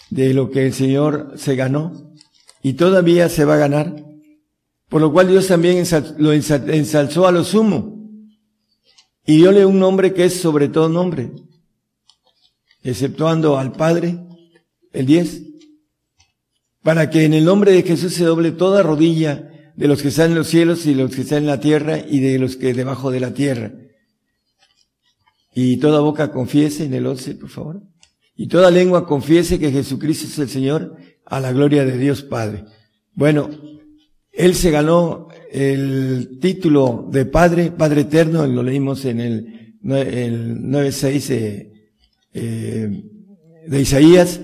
de 0.09 0.33
lo 0.33 0.51
que 0.51 0.67
el 0.67 0.73
Señor 0.73 1.33
se 1.37 1.55
ganó 1.55 2.13
y 2.61 2.73
todavía 2.73 3.29
se 3.29 3.45
va 3.45 3.55
a 3.55 3.57
ganar, 3.57 3.95
por 4.89 5.01
lo 5.01 5.11
cual 5.11 5.29
Dios 5.29 5.47
también 5.47 5.83
lo 6.17 6.33
ensalzó 6.33 7.27
a 7.27 7.31
lo 7.31 7.43
sumo 7.43 8.00
y 9.25 9.37
diole 9.37 9.65
un 9.65 9.79
nombre 9.79 10.13
que 10.13 10.25
es 10.25 10.39
sobre 10.39 10.69
todo 10.69 10.89
nombre, 10.89 11.31
exceptuando 12.83 13.57
al 13.57 13.71
Padre, 13.71 14.17
el 14.93 15.05
10, 15.05 15.43
para 16.83 17.09
que 17.09 17.25
en 17.25 17.33
el 17.33 17.45
nombre 17.45 17.71
de 17.71 17.83
Jesús 17.83 18.13
se 18.13 18.23
doble 18.23 18.51
toda 18.51 18.83
rodilla 18.83 19.47
de 19.75 19.87
los 19.87 20.01
que 20.01 20.09
están 20.09 20.31
en 20.31 20.37
los 20.37 20.47
cielos 20.47 20.85
y 20.85 20.95
los 20.95 21.15
que 21.15 21.21
están 21.21 21.39
en 21.39 21.47
la 21.47 21.59
tierra 21.59 21.99
y 21.99 22.19
de 22.19 22.39
los 22.39 22.55
que 22.57 22.73
debajo 22.73 23.11
de 23.11 23.19
la 23.19 23.33
tierra. 23.33 23.71
Y 25.53 25.77
toda 25.77 25.99
boca 25.99 26.31
confiese 26.31 26.85
en 26.85 26.93
el 26.93 27.05
11, 27.05 27.35
por 27.35 27.49
favor. 27.49 27.81
Y 28.35 28.47
toda 28.47 28.71
lengua 28.71 29.05
confiese 29.05 29.59
que 29.59 29.71
Jesucristo 29.71 30.25
es 30.25 30.39
el 30.39 30.49
Señor 30.49 30.95
a 31.25 31.39
la 31.39 31.51
gloria 31.51 31.85
de 31.85 31.97
Dios 31.97 32.23
Padre. 32.23 32.65
Bueno, 33.13 33.49
Él 34.31 34.55
se 34.55 34.71
ganó 34.71 35.27
el 35.51 36.39
título 36.39 37.09
de 37.11 37.25
Padre, 37.25 37.71
Padre 37.71 38.01
Eterno, 38.01 38.47
lo 38.47 38.63
leímos 38.63 39.03
en 39.03 39.19
el, 39.19 39.75
el 39.83 40.61
9.6 40.61 41.69
eh, 42.33 43.03
de 43.67 43.81
Isaías, 43.81 44.39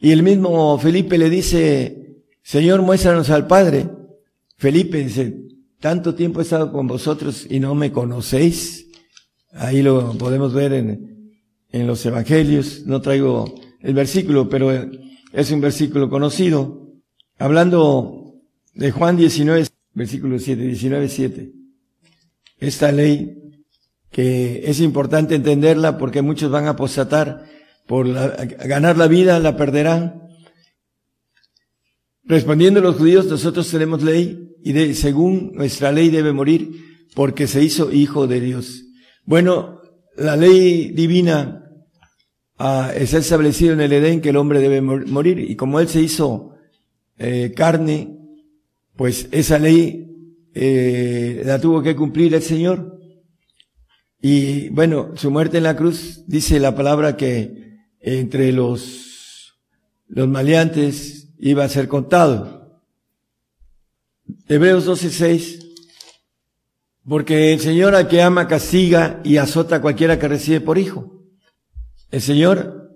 y 0.00 0.10
el 0.10 0.24
mismo 0.24 0.76
Felipe 0.78 1.16
le 1.16 1.30
dice, 1.30 2.22
Señor, 2.42 2.82
muéstranos 2.82 3.30
al 3.30 3.46
Padre. 3.46 3.88
Felipe 4.56 4.98
dice, 5.04 5.38
tanto 5.80 6.16
tiempo 6.16 6.40
he 6.40 6.42
estado 6.42 6.72
con 6.72 6.88
vosotros 6.88 7.46
y 7.48 7.60
no 7.60 7.76
me 7.76 7.92
conocéis. 7.92 8.88
Ahí 9.52 9.82
lo 9.82 10.12
podemos 10.18 10.52
ver 10.54 10.72
en, 10.72 11.34
en 11.70 11.86
los 11.86 12.04
evangelios. 12.04 12.82
No 12.84 13.00
traigo 13.00 13.54
el 13.80 13.94
versículo, 13.94 14.48
pero 14.48 14.70
es 15.32 15.50
un 15.52 15.60
versículo 15.60 16.10
conocido. 16.10 16.88
Hablando 17.38 18.34
de 18.74 18.90
Juan 18.90 19.16
19, 19.16 19.66
versículo 19.94 20.38
7, 20.38 20.62
19, 20.62 21.08
7. 21.08 21.52
Esta 22.58 22.92
ley 22.92 23.38
que 24.10 24.62
es 24.64 24.80
importante 24.80 25.34
entenderla 25.34 25.98
porque 25.98 26.22
muchos 26.22 26.50
van 26.50 26.66
a 26.66 26.70
apostatar 26.70 27.44
por 27.86 28.12
ganar 28.12 28.96
la 28.96 29.06
vida, 29.08 29.38
la 29.38 29.56
perderán. 29.56 30.22
Respondiendo 32.24 32.80
a 32.80 32.82
los 32.82 32.96
judíos, 32.96 33.26
nosotros 33.26 33.70
tenemos 33.70 34.02
ley 34.02 34.56
y 34.62 34.72
de, 34.72 34.94
según 34.94 35.52
nuestra 35.54 35.92
ley 35.92 36.10
debe 36.10 36.32
morir 36.32 36.70
porque 37.14 37.46
se 37.46 37.62
hizo 37.62 37.92
hijo 37.92 38.26
de 38.26 38.40
Dios. 38.40 38.84
Bueno, 39.24 39.80
la 40.16 40.36
ley 40.36 40.90
divina 40.90 41.64
ah, 42.58 42.92
está 42.94 43.18
establecido 43.18 43.72
en 43.72 43.80
el 43.80 43.92
Edén 43.92 44.20
que 44.20 44.30
el 44.30 44.36
hombre 44.36 44.60
debe 44.60 44.80
morir 44.80 45.38
y 45.38 45.56
como 45.56 45.80
él 45.80 45.88
se 45.88 46.02
hizo 46.02 46.56
eh, 47.16 47.52
carne, 47.56 48.17
pues 48.98 49.28
esa 49.30 49.60
ley 49.60 50.10
eh, 50.54 51.42
la 51.44 51.60
tuvo 51.60 51.80
que 51.80 51.94
cumplir 51.94 52.34
el 52.34 52.42
Señor. 52.42 52.98
Y 54.20 54.70
bueno, 54.70 55.12
su 55.14 55.30
muerte 55.30 55.58
en 55.58 55.62
la 55.62 55.76
cruz 55.76 56.24
dice 56.26 56.58
la 56.58 56.74
palabra 56.74 57.16
que 57.16 57.78
entre 58.00 58.50
los, 58.50 59.56
los 60.08 60.26
maleantes 60.26 61.28
iba 61.38 61.62
a 61.62 61.68
ser 61.68 61.86
contado. 61.86 62.82
Hebreos 64.48 64.84
12:6, 64.88 65.64
porque 67.08 67.52
el 67.52 67.60
Señor 67.60 67.94
al 67.94 68.08
que 68.08 68.20
ama 68.20 68.48
castiga 68.48 69.20
y 69.22 69.36
azota 69.36 69.76
a 69.76 69.80
cualquiera 69.80 70.18
que 70.18 70.26
recibe 70.26 70.60
por 70.60 70.76
hijo. 70.76 71.22
El 72.10 72.20
Señor 72.20 72.90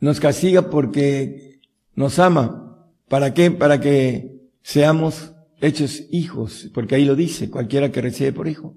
nos 0.00 0.20
castiga 0.20 0.68
porque 0.68 1.62
nos 1.94 2.18
ama. 2.18 2.67
¿Para 3.08 3.34
qué? 3.34 3.50
Para 3.50 3.80
que 3.80 4.38
seamos 4.62 5.32
hechos 5.60 6.04
hijos, 6.10 6.70
porque 6.72 6.94
ahí 6.94 7.04
lo 7.04 7.16
dice, 7.16 7.50
cualquiera 7.50 7.90
que 7.90 8.00
recibe 8.00 8.32
por 8.32 8.48
hijo. 8.48 8.76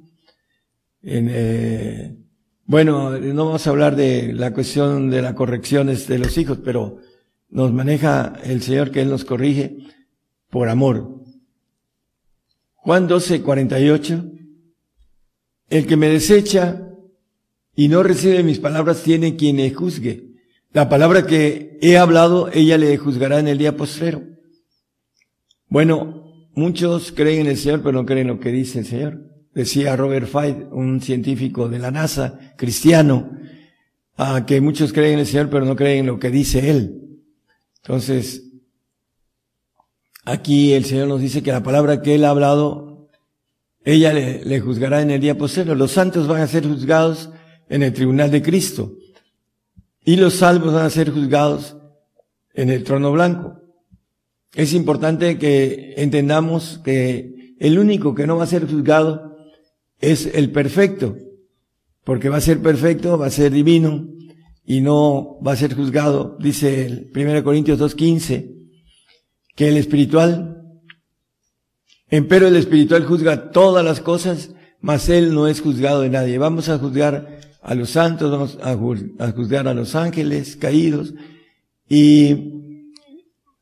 En, 1.01 1.27
eh, 1.29 2.17
bueno, 2.65 3.17
no 3.19 3.45
vamos 3.45 3.67
a 3.67 3.69
hablar 3.69 3.95
de 3.95 4.33
la 4.33 4.53
cuestión 4.53 5.09
de 5.09 5.21
las 5.21 5.33
correcciones 5.33 6.07
de 6.07 6.19
los 6.19 6.37
hijos, 6.37 6.59
pero 6.63 6.97
nos 7.49 7.73
maneja 7.73 8.33
el 8.43 8.61
Señor 8.61 8.91
que 8.91 9.01
Él 9.01 9.09
nos 9.09 9.25
corrige 9.25 9.77
por 10.49 10.69
amor. 10.69 11.21
Juan 12.75 13.07
12, 13.07 13.41
48. 13.41 14.25
El 15.69 15.85
que 15.85 15.97
me 15.97 16.09
desecha 16.09 16.87
y 17.75 17.87
no 17.87 18.03
recibe 18.03 18.43
mis 18.43 18.59
palabras 18.59 19.03
tiene 19.03 19.35
quien 19.35 19.57
le 19.57 19.73
juzgue. 19.73 20.30
La 20.73 20.89
palabra 20.89 21.25
que 21.25 21.77
he 21.81 21.97
hablado, 21.97 22.49
ella 22.53 22.77
le 22.77 22.97
juzgará 22.97 23.39
en 23.39 23.47
el 23.47 23.57
día 23.57 23.75
postrero. 23.75 24.23
Bueno, 25.67 26.47
muchos 26.53 27.11
creen 27.11 27.41
en 27.41 27.47
el 27.47 27.57
Señor, 27.57 27.81
pero 27.81 27.93
no 27.93 28.05
creen 28.05 28.27
lo 28.27 28.39
que 28.39 28.51
dice 28.51 28.79
el 28.79 28.85
Señor 28.85 29.31
decía 29.53 29.95
Robert 29.95 30.27
Feit, 30.27 30.57
un 30.71 31.01
científico 31.01 31.67
de 31.67 31.79
la 31.79 31.91
NASA, 31.91 32.39
cristiano, 32.57 33.31
a 34.17 34.45
que 34.45 34.61
muchos 34.61 34.93
creen 34.93 35.13
en 35.13 35.19
el 35.19 35.25
Señor 35.25 35.49
pero 35.49 35.65
no 35.65 35.75
creen 35.75 35.99
en 35.99 36.05
lo 36.07 36.19
que 36.19 36.29
dice 36.29 36.69
Él. 36.69 37.21
Entonces, 37.83 38.43
aquí 40.25 40.73
el 40.73 40.85
Señor 40.85 41.07
nos 41.07 41.21
dice 41.21 41.41
que 41.41 41.51
la 41.51 41.63
palabra 41.63 42.01
que 42.01 42.15
Él 42.15 42.25
ha 42.25 42.29
hablado, 42.29 43.09
ella 43.83 44.13
le, 44.13 44.45
le 44.45 44.59
juzgará 44.59 45.01
en 45.01 45.11
el 45.11 45.21
día 45.21 45.37
posterior. 45.37 45.75
Los 45.75 45.91
santos 45.91 46.27
van 46.27 46.41
a 46.41 46.47
ser 46.47 46.67
juzgados 46.67 47.31
en 47.69 47.83
el 47.83 47.93
tribunal 47.93 48.29
de 48.29 48.41
Cristo 48.41 48.93
y 50.03 50.15
los 50.15 50.35
salvos 50.35 50.73
van 50.73 50.85
a 50.85 50.89
ser 50.89 51.11
juzgados 51.11 51.77
en 52.53 52.69
el 52.69 52.83
trono 52.83 53.11
blanco. 53.11 53.61
Es 54.53 54.73
importante 54.73 55.37
que 55.37 55.93
entendamos 55.97 56.79
que 56.83 57.55
el 57.59 57.79
único 57.79 58.15
que 58.15 58.27
no 58.27 58.37
va 58.37 58.43
a 58.43 58.47
ser 58.47 58.67
juzgado 58.67 59.37
es 59.99 60.25
el 60.25 60.51
perfecto, 60.51 61.15
porque 62.03 62.29
va 62.29 62.37
a 62.37 62.41
ser 62.41 62.61
perfecto, 62.61 63.17
va 63.17 63.27
a 63.27 63.31
ser 63.31 63.51
divino 63.51 64.09
y 64.65 64.81
no 64.81 65.39
va 65.45 65.53
a 65.53 65.57
ser 65.57 65.75
juzgado, 65.75 66.37
dice 66.39 66.85
el 66.85 67.11
1 67.15 67.43
Corintios 67.43 67.79
2.15, 67.79 68.55
que 69.55 69.67
el 69.67 69.77
espiritual, 69.77 70.65
empero 72.09 72.47
el 72.47 72.55
espiritual 72.55 73.05
juzga 73.05 73.51
todas 73.51 73.85
las 73.85 74.01
cosas, 74.01 74.53
mas 74.79 75.07
él 75.09 75.33
no 75.33 75.47
es 75.47 75.61
juzgado 75.61 76.01
de 76.01 76.09
nadie. 76.09 76.39
Vamos 76.39 76.67
a 76.69 76.79
juzgar 76.79 77.39
a 77.61 77.75
los 77.75 77.91
santos, 77.91 78.31
vamos 78.31 78.57
a 78.61 79.31
juzgar 79.31 79.67
a 79.67 79.73
los 79.73 79.95
ángeles 79.95 80.55
caídos. 80.55 81.13
Y 81.87 82.53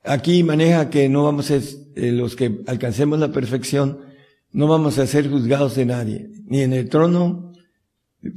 aquí 0.03 0.43
maneja 0.43 0.89
que 0.89 1.09
no 1.09 1.25
vamos 1.25 1.51
a 1.51 1.57
eh, 1.57 2.12
los 2.12 2.35
que 2.35 2.62
alcancemos 2.67 3.19
la 3.19 3.31
perfección, 3.31 3.99
no 4.51 4.67
vamos 4.67 4.97
a 4.97 5.05
ser 5.05 5.29
juzgados 5.29 5.75
de 5.75 5.85
nadie, 5.85 6.29
ni 6.45 6.62
en 6.62 6.73
el 6.73 6.89
trono, 6.89 7.53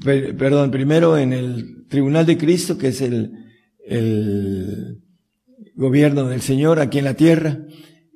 perdón, 0.05 0.71
primero 0.71 1.17
en 1.17 1.33
el 1.33 1.87
tribunal 1.89 2.27
de 2.27 2.37
Cristo, 2.37 2.77
que 2.77 2.89
es 2.89 3.01
el, 3.01 3.33
el 3.87 5.01
gobierno 5.75 6.29
del 6.29 6.43
Señor 6.43 6.81
aquí 6.81 6.99
en 6.99 7.05
la 7.05 7.15
tierra, 7.15 7.65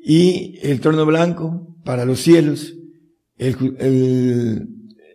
y 0.03 0.59
el 0.63 0.81
trono 0.81 1.07
blanco 1.07 1.77
para 1.85 2.05
los 2.05 2.21
cielos, 2.21 2.75
el, 3.39 3.77
el 3.79 4.69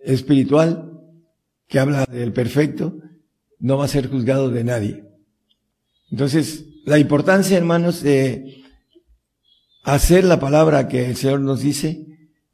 espiritual, 0.04 0.91
que 1.72 1.80
habla 1.80 2.06
del 2.06 2.34
perfecto, 2.34 2.98
no 3.60 3.78
va 3.78 3.86
a 3.86 3.88
ser 3.88 4.10
juzgado 4.10 4.50
de 4.50 4.66
nadie. 4.66 5.06
Entonces, 6.12 6.66
la 6.84 7.00
importancia, 7.00 7.58
hermanos, 7.58 8.04
de 8.04 8.62
hacer 9.84 10.26
la 10.26 10.38
palabra 10.38 10.90
que 10.90 11.06
el 11.06 11.16
Señor 11.16 11.40
nos 11.40 11.62
dice, 11.62 12.06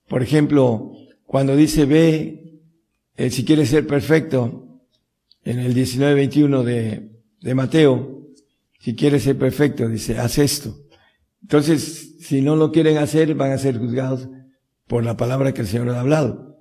por 0.08 0.22
ejemplo, 0.22 0.92
cuando 1.26 1.56
dice 1.56 1.86
ve, 1.86 2.62
eh, 3.16 3.32
si 3.32 3.44
quieres 3.44 3.70
ser 3.70 3.88
perfecto, 3.88 4.84
en 5.44 5.60
el 5.62 5.74
19-21 5.74 6.62
de, 6.62 7.10
de 7.42 7.56
Mateo, 7.56 8.28
si 8.80 8.96
quieres 8.96 9.24
ser 9.24 9.40
perfecto, 9.40 9.90
dice, 9.90 10.20
haz 10.20 10.38
esto. 10.38 10.78
Entonces, 11.42 12.18
si 12.20 12.44
no 12.44 12.56
lo 12.56 12.72
quieren 12.72 12.98
hacer, 13.00 13.34
van 13.34 13.52
a 13.52 13.58
ser 13.58 13.80
juzgados 13.80 14.30
por 14.86 15.04
la 15.04 15.18
palabra 15.18 15.56
que 15.56 15.62
el 15.62 15.68
Señor 15.68 15.90
ha 15.90 16.02
hablado. 16.02 16.56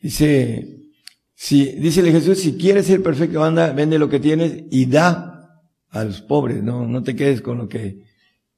Dice 0.00 0.83
Si, 1.34 1.64
dícele 1.64 2.12
Jesús, 2.12 2.38
si 2.38 2.56
quieres 2.56 2.86
ser 2.86 3.02
perfecto, 3.02 3.42
anda, 3.42 3.72
vende 3.72 3.98
lo 3.98 4.08
que 4.08 4.20
tienes 4.20 4.64
y 4.70 4.86
da 4.86 5.62
a 5.90 6.04
los 6.04 6.22
pobres, 6.22 6.62
no, 6.62 6.86
no 6.86 7.02
te 7.02 7.14
quedes 7.14 7.40
con 7.40 7.58
lo 7.58 7.68
que 7.68 8.02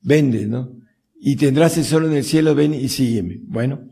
vendes, 0.00 0.48
¿no? 0.48 0.76
Y 1.18 1.36
tendrás 1.36 1.74
tesoro 1.74 2.06
en 2.06 2.14
el 2.14 2.24
cielo, 2.24 2.54
ven 2.54 2.74
y 2.74 2.88
sígueme. 2.88 3.40
Bueno, 3.42 3.88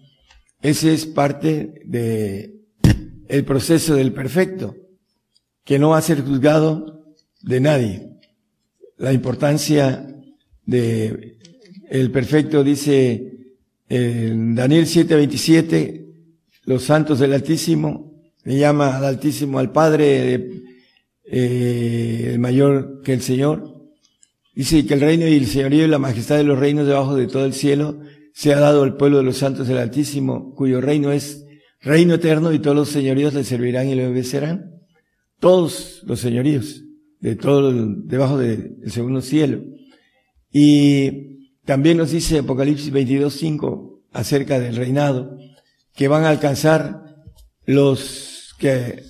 ese 0.60 0.94
es 0.94 1.06
parte 1.06 1.82
de 1.84 2.54
el 3.28 3.44
proceso 3.44 3.94
del 3.96 4.12
perfecto, 4.12 4.76
que 5.64 5.78
no 5.78 5.90
va 5.90 5.98
a 5.98 6.02
ser 6.02 6.22
juzgado 6.22 7.06
de 7.42 7.60
nadie. 7.60 8.10
La 8.96 9.12
importancia 9.12 10.06
de 10.66 11.38
el 11.90 12.10
perfecto 12.10 12.62
dice 12.62 13.54
en 13.88 14.54
Daniel 14.54 14.86
7:27, 14.86 16.06
los 16.64 16.84
santos 16.84 17.18
del 17.18 17.34
Altísimo, 17.34 18.13
le 18.44 18.58
llama 18.58 18.96
al 18.96 19.04
Altísimo 19.04 19.58
al 19.58 19.72
Padre 19.72 20.50
eh, 21.24 22.36
mayor 22.38 23.00
que 23.02 23.14
el 23.14 23.22
Señor. 23.22 23.74
Dice 24.54 24.86
que 24.86 24.94
el 24.94 25.00
reino 25.00 25.26
y 25.26 25.34
el 25.34 25.46
señorío 25.46 25.84
y 25.84 25.88
la 25.88 25.98
majestad 25.98 26.36
de 26.36 26.44
los 26.44 26.58
reinos 26.58 26.86
debajo 26.86 27.16
de 27.16 27.26
todo 27.26 27.44
el 27.44 27.54
cielo 27.54 27.98
se 28.32 28.52
ha 28.52 28.60
dado 28.60 28.82
al 28.82 28.96
pueblo 28.96 29.18
de 29.18 29.24
los 29.24 29.38
santos 29.38 29.66
del 29.66 29.78
Altísimo, 29.78 30.54
cuyo 30.54 30.80
reino 30.80 31.10
es 31.10 31.44
reino 31.80 32.14
eterno 32.14 32.52
y 32.52 32.60
todos 32.60 32.76
los 32.76 32.88
señoríos 32.88 33.34
le 33.34 33.44
servirán 33.44 33.88
y 33.88 33.94
le 33.94 34.06
obedecerán. 34.06 34.70
Todos 35.40 36.02
los 36.04 36.20
señoríos 36.20 36.82
de 37.20 37.36
todo 37.36 37.72
debajo 37.72 38.38
del 38.38 38.76
segundo 38.86 39.22
cielo. 39.22 39.62
Y 40.52 41.48
también 41.64 41.96
nos 41.96 42.12
dice 42.12 42.38
Apocalipsis 42.38 42.92
22.5 42.92 44.02
acerca 44.12 44.60
del 44.60 44.76
reinado, 44.76 45.36
que 45.94 46.08
van 46.08 46.24
a 46.24 46.30
alcanzar 46.30 47.02
los 47.66 48.33
que 48.58 49.02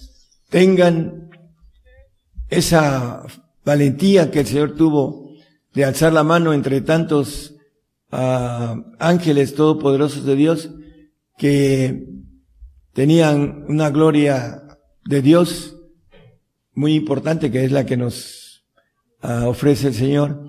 tengan 0.48 1.30
esa 2.48 3.24
valentía 3.64 4.30
que 4.30 4.40
el 4.40 4.46
Señor 4.46 4.74
tuvo 4.76 5.32
de 5.72 5.84
alzar 5.84 6.12
la 6.12 6.22
mano 6.22 6.52
entre 6.52 6.80
tantos 6.80 7.54
uh, 8.12 8.80
ángeles 8.98 9.54
todopoderosos 9.54 10.24
de 10.24 10.36
Dios 10.36 10.70
que 11.36 12.06
tenían 12.92 13.64
una 13.68 13.90
gloria 13.90 14.62
de 15.04 15.20
Dios 15.20 15.76
muy 16.72 16.94
importante 16.94 17.50
que 17.50 17.64
es 17.64 17.72
la 17.72 17.86
que 17.86 17.96
nos 17.96 18.64
uh, 19.22 19.46
ofrece 19.46 19.88
el 19.88 19.94
Señor. 19.94 20.44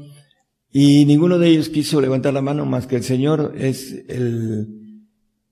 Y 0.71 1.05
ninguno 1.05 1.39
de 1.39 1.47
ellos 1.47 1.69
quiso 1.69 2.01
levantar 2.01 2.33
la 2.33 2.41
mano 2.41 2.65
más 2.65 2.85
que 2.85 2.97
el 2.97 3.03
Señor 3.03 3.53
es 3.57 3.93
el, 4.09 5.07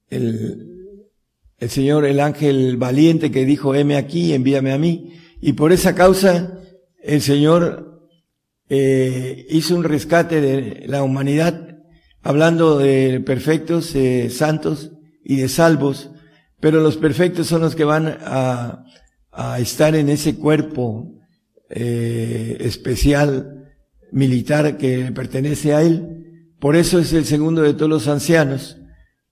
el, 0.09 0.72
el 1.63 1.69
Señor, 1.69 2.05
el 2.05 2.19
ángel 2.19 2.75
valiente 2.77 3.31
que 3.31 3.45
dijo, 3.45 3.73
heme 3.73 3.95
aquí, 3.95 4.33
envíame 4.33 4.73
a 4.73 4.77
mí. 4.77 5.13
Y 5.41 5.53
por 5.53 5.71
esa 5.71 5.95
causa 5.95 6.59
el 7.01 7.21
Señor 7.21 8.01
eh, 8.67 9.45
hizo 9.49 9.75
un 9.75 9.85
rescate 9.85 10.41
de 10.41 10.87
la 10.87 11.03
humanidad, 11.03 11.77
hablando 12.21 12.79
de 12.79 13.21
perfectos, 13.21 13.95
eh, 13.95 14.29
santos 14.29 14.91
y 15.23 15.37
de 15.37 15.47
salvos, 15.47 16.11
pero 16.59 16.81
los 16.81 16.97
perfectos 16.97 17.47
son 17.47 17.61
los 17.61 17.75
que 17.75 17.85
van 17.85 18.07
a, 18.07 18.83
a 19.31 19.59
estar 19.59 19.95
en 19.95 20.09
ese 20.09 20.35
cuerpo 20.35 21.13
eh, 21.69 22.57
especial 22.59 23.73
militar 24.11 24.77
que 24.77 25.11
pertenece 25.13 25.73
a 25.73 25.81
él. 25.81 26.51
Por 26.59 26.75
eso 26.75 26.99
es 26.99 27.13
el 27.13 27.23
segundo 27.25 27.61
de 27.61 27.73
todos 27.73 27.89
los 27.89 28.07
ancianos, 28.09 28.77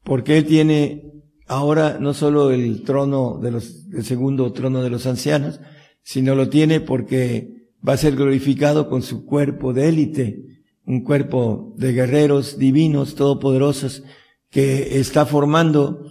porque 0.04 0.38
él 0.38 0.46
tiene 0.46 1.12
ahora 1.52 1.98
no 2.00 2.14
solo 2.14 2.52
el 2.52 2.84
trono 2.84 3.38
de 3.38 3.52
los, 3.52 3.86
el 3.92 4.06
segundo 4.06 4.54
trono 4.54 4.82
de 4.82 4.90
los 4.90 5.06
ancianos, 5.06 5.60
sino 6.02 6.34
lo 6.34 6.48
tiene 6.48 6.80
porque 6.80 7.68
va 7.86 7.94
a 7.94 7.98
ser 7.98 8.16
glorificado 8.16 8.88
con 8.88 9.02
su 9.02 9.26
cuerpo 9.26 9.74
de 9.74 9.90
élite, 9.90 10.46
un 10.86 11.04
cuerpo 11.04 11.76
de 11.78 11.92
guerreros 11.92 12.58
divinos, 12.58 13.16
todopoderosos, 13.16 14.04
que 14.50 14.98
está 14.98 15.26
formando 15.26 16.06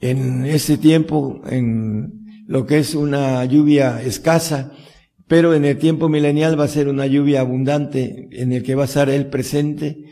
en 0.00 0.46
este 0.46 0.78
tiempo, 0.78 1.42
en 1.50 2.44
lo 2.46 2.64
que 2.64 2.78
es 2.78 2.94
una 2.94 3.44
lluvia 3.44 4.00
escasa, 4.00 4.72
pero 5.26 5.52
en 5.52 5.66
el 5.66 5.76
tiempo 5.76 6.08
milenial 6.08 6.58
va 6.58 6.64
a 6.64 6.68
ser 6.68 6.88
una 6.88 7.06
lluvia 7.06 7.40
abundante 7.40 8.30
en 8.32 8.54
el 8.54 8.62
que 8.62 8.74
va 8.74 8.84
a 8.84 8.86
estar 8.86 9.10
Él 9.10 9.26
presente, 9.26 10.02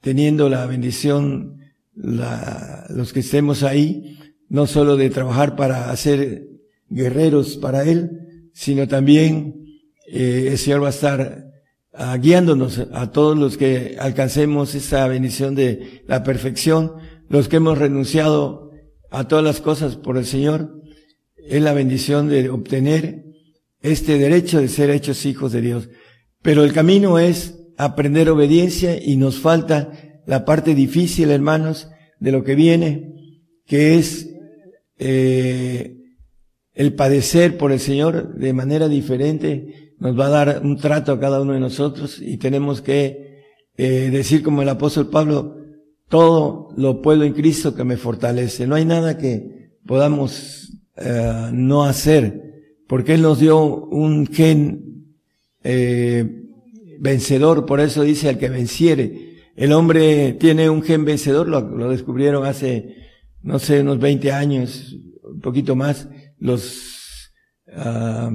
teniendo 0.00 0.48
la 0.48 0.66
bendición, 0.66 1.61
la, 1.94 2.86
los 2.90 3.12
que 3.12 3.20
estemos 3.20 3.62
ahí, 3.62 4.18
no 4.48 4.66
solo 4.66 4.96
de 4.96 5.10
trabajar 5.10 5.56
para 5.56 5.90
hacer 5.90 6.46
guerreros 6.88 7.56
para 7.56 7.84
Él, 7.84 8.50
sino 8.52 8.86
también 8.86 9.64
eh, 10.06 10.48
el 10.50 10.58
Señor 10.58 10.82
va 10.82 10.88
a 10.88 10.90
estar 10.90 11.46
ah, 11.94 12.16
guiándonos 12.16 12.78
a 12.78 13.10
todos 13.10 13.36
los 13.36 13.56
que 13.56 13.96
alcancemos 13.98 14.74
esa 14.74 15.06
bendición 15.08 15.54
de 15.54 16.02
la 16.06 16.22
perfección, 16.22 16.92
los 17.28 17.48
que 17.48 17.56
hemos 17.56 17.78
renunciado 17.78 18.70
a 19.10 19.26
todas 19.28 19.44
las 19.44 19.60
cosas 19.60 19.96
por 19.96 20.18
el 20.18 20.26
Señor, 20.26 20.82
es 21.36 21.62
la 21.62 21.72
bendición 21.72 22.28
de 22.28 22.50
obtener 22.50 23.24
este 23.80 24.18
derecho 24.18 24.60
de 24.60 24.68
ser 24.68 24.90
hechos 24.90 25.26
hijos 25.26 25.52
de 25.52 25.60
Dios. 25.60 25.88
Pero 26.40 26.64
el 26.64 26.72
camino 26.72 27.18
es 27.18 27.58
aprender 27.76 28.30
obediencia 28.30 29.02
y 29.02 29.16
nos 29.16 29.38
falta 29.38 29.92
la 30.26 30.44
parte 30.44 30.74
difícil, 30.74 31.30
hermanos, 31.30 31.88
de 32.20 32.32
lo 32.32 32.44
que 32.44 32.54
viene, 32.54 33.40
que 33.66 33.96
es 33.96 34.28
eh, 34.98 35.96
el 36.74 36.94
padecer 36.94 37.58
por 37.58 37.72
el 37.72 37.80
Señor 37.80 38.34
de 38.34 38.52
manera 38.52 38.88
diferente. 38.88 39.94
Nos 39.98 40.18
va 40.18 40.26
a 40.26 40.30
dar 40.30 40.62
un 40.64 40.76
trato 40.76 41.12
a 41.12 41.20
cada 41.20 41.40
uno 41.40 41.52
de 41.52 41.60
nosotros 41.60 42.20
y 42.20 42.36
tenemos 42.36 42.80
que 42.80 43.42
eh, 43.76 44.10
decir 44.10 44.42
como 44.42 44.62
el 44.62 44.68
apóstol 44.68 45.08
Pablo, 45.08 45.56
todo 46.08 46.68
lo 46.76 47.00
puedo 47.00 47.24
en 47.24 47.32
Cristo 47.32 47.74
que 47.74 47.84
me 47.84 47.96
fortalece. 47.96 48.66
No 48.66 48.74
hay 48.74 48.84
nada 48.84 49.16
que 49.16 49.72
podamos 49.86 50.72
eh, 50.96 51.50
no 51.52 51.84
hacer 51.84 52.52
porque 52.92 53.14
Él 53.14 53.22
nos 53.22 53.40
dio 53.40 53.64
un 53.64 54.26
gen 54.26 55.14
eh, 55.64 56.44
vencedor, 57.00 57.64
por 57.64 57.80
eso 57.80 58.02
dice 58.02 58.28
al 58.28 58.36
que 58.36 58.50
venciere. 58.50 59.31
El 59.54 59.72
hombre 59.72 60.32
tiene 60.34 60.70
un 60.70 60.82
gen 60.82 61.04
vencedor, 61.04 61.48
lo, 61.48 61.90
descubrieron 61.90 62.46
hace, 62.46 62.96
no 63.42 63.58
sé, 63.58 63.80
unos 63.80 63.98
20 63.98 64.32
años, 64.32 64.96
un 65.22 65.40
poquito 65.40 65.76
más, 65.76 66.08
los, 66.38 67.30
uh, 67.68 68.30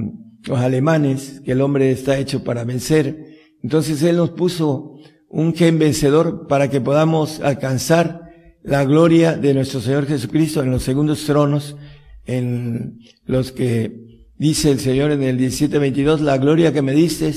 los 0.46 0.58
alemanes, 0.58 1.40
que 1.44 1.52
el 1.52 1.60
hombre 1.60 1.90
está 1.90 2.18
hecho 2.18 2.44
para 2.44 2.64
vencer. 2.64 3.24
Entonces 3.62 4.02
Él 4.02 4.16
nos 4.16 4.30
puso 4.30 4.94
un 5.28 5.54
gen 5.54 5.78
vencedor 5.78 6.46
para 6.46 6.70
que 6.70 6.80
podamos 6.80 7.40
alcanzar 7.40 8.22
la 8.62 8.84
gloria 8.84 9.36
de 9.36 9.54
nuestro 9.54 9.80
Señor 9.80 10.06
Jesucristo 10.06 10.62
en 10.62 10.70
los 10.70 10.82
segundos 10.82 11.24
tronos, 11.24 11.76
en 12.24 12.98
los 13.24 13.52
que 13.52 14.08
Dice 14.38 14.70
el 14.70 14.78
Señor 14.78 15.10
en 15.10 15.24
el 15.24 15.36
17:22, 15.36 16.20
la 16.20 16.38
gloria 16.38 16.72
que 16.72 16.80
me 16.80 16.92
diste, 16.92 17.34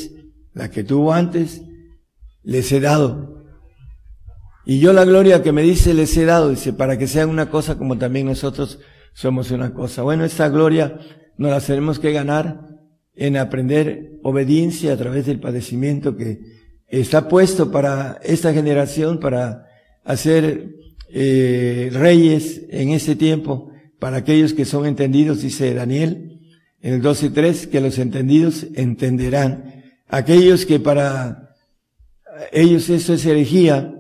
la 0.54 0.70
que 0.70 0.84
tuvo 0.84 1.14
antes, 1.14 1.64
les 2.44 2.72
he 2.72 2.80
dado. 2.80 3.41
Y 4.66 4.80
yo 4.80 4.94
la 4.94 5.06
gloria 5.06 5.42
que 5.42 5.52
me 5.52 5.64
dice 5.64 5.94
les 5.94 6.16
he 6.18 6.26
dado, 6.26 6.50
dice, 6.50 6.74
para 6.74 6.98
que 6.98 7.08
sean 7.08 7.30
una 7.30 7.50
cosa 7.50 7.78
como 7.78 7.98
también 7.98 8.28
nosotros 8.28 8.80
somos 9.14 9.52
una 9.52 9.74
cosa. 9.74 10.04
Bueno, 10.04 10.24
esta 10.24 10.50
gloria 10.50 11.00
nos 11.38 11.52
la 11.52 11.60
tenemos 11.60 12.00
que 12.00 12.12
ganar 12.12 12.68
en 13.16 13.38
aprender 13.38 14.20
obediencia 14.24 14.94
a 14.94 14.98
través 14.98 15.26
del 15.26 15.40
padecimiento 15.40 16.16
que 16.16 16.40
está 16.88 17.28
puesto 17.28 17.72
para 17.72 18.20
esta 18.24 18.54
generación, 18.54 19.20
para 19.20 19.66
hacer 20.04 20.76
eh, 21.10 21.90
reyes 21.92 22.62
en 22.70 22.90
este 22.90 23.16
tiempo, 23.16 23.72
para 24.00 24.18
aquellos 24.18 24.54
que 24.54 24.66
son 24.66 24.86
entendidos, 24.86 25.42
dice 25.42 25.74
Daniel, 25.74 26.40
en 26.82 26.96
el 26.96 27.02
12 27.02 27.28
y 27.28 27.30
3, 27.30 27.68
que 27.68 27.82
los 27.82 27.98
entendidos 28.00 28.68
entenderán. 28.76 29.84
Aquellos 30.08 30.66
que 30.66 30.80
para 30.80 31.56
ellos 32.52 32.90
eso 32.90 33.14
es 33.14 33.26
herejía, 33.26 33.94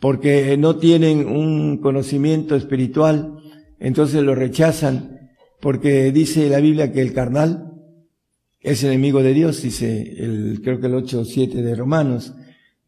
porque 0.00 0.56
no 0.56 0.76
tienen 0.76 1.26
un 1.26 1.78
conocimiento 1.78 2.56
espiritual, 2.56 3.36
entonces 3.78 4.22
lo 4.22 4.34
rechazan, 4.34 5.30
porque 5.60 6.12
dice 6.12 6.48
la 6.48 6.60
Biblia 6.60 6.92
que 6.92 7.00
el 7.00 7.12
carnal 7.12 7.72
es 8.60 8.84
enemigo 8.84 9.22
de 9.22 9.34
Dios, 9.34 9.62
dice 9.62 10.14
el, 10.18 10.60
creo 10.62 10.80
que 10.80 10.86
el 10.86 10.94
8 10.94 11.20
o 11.20 11.24
7 11.24 11.62
de 11.62 11.74
Romanos, 11.74 12.34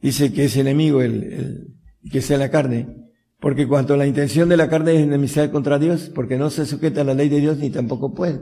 dice 0.01 0.33
que 0.33 0.45
es 0.45 0.57
enemigo 0.57 1.03
el, 1.03 1.23
el 1.25 2.11
que 2.11 2.23
sea 2.23 2.39
la 2.39 2.51
carne, 2.51 2.89
porque 3.41 3.67
cuanto 3.67 3.97
la 3.97 4.07
intención 4.07 4.49
de 4.49 4.57
la 4.57 4.69
carne 4.69 4.95
es 4.95 5.01
enemistad 5.03 5.51
contra 5.51 5.79
Dios, 5.79 6.11
porque 6.15 6.39
no 6.39 6.51
se 6.51 6.67
sujeta 6.67 7.01
a 7.01 7.05
la 7.05 7.15
ley 7.15 7.29
de 7.29 7.41
Dios 7.41 7.59
ni 7.59 7.71
tampoco 7.71 8.15
puede 8.15 8.41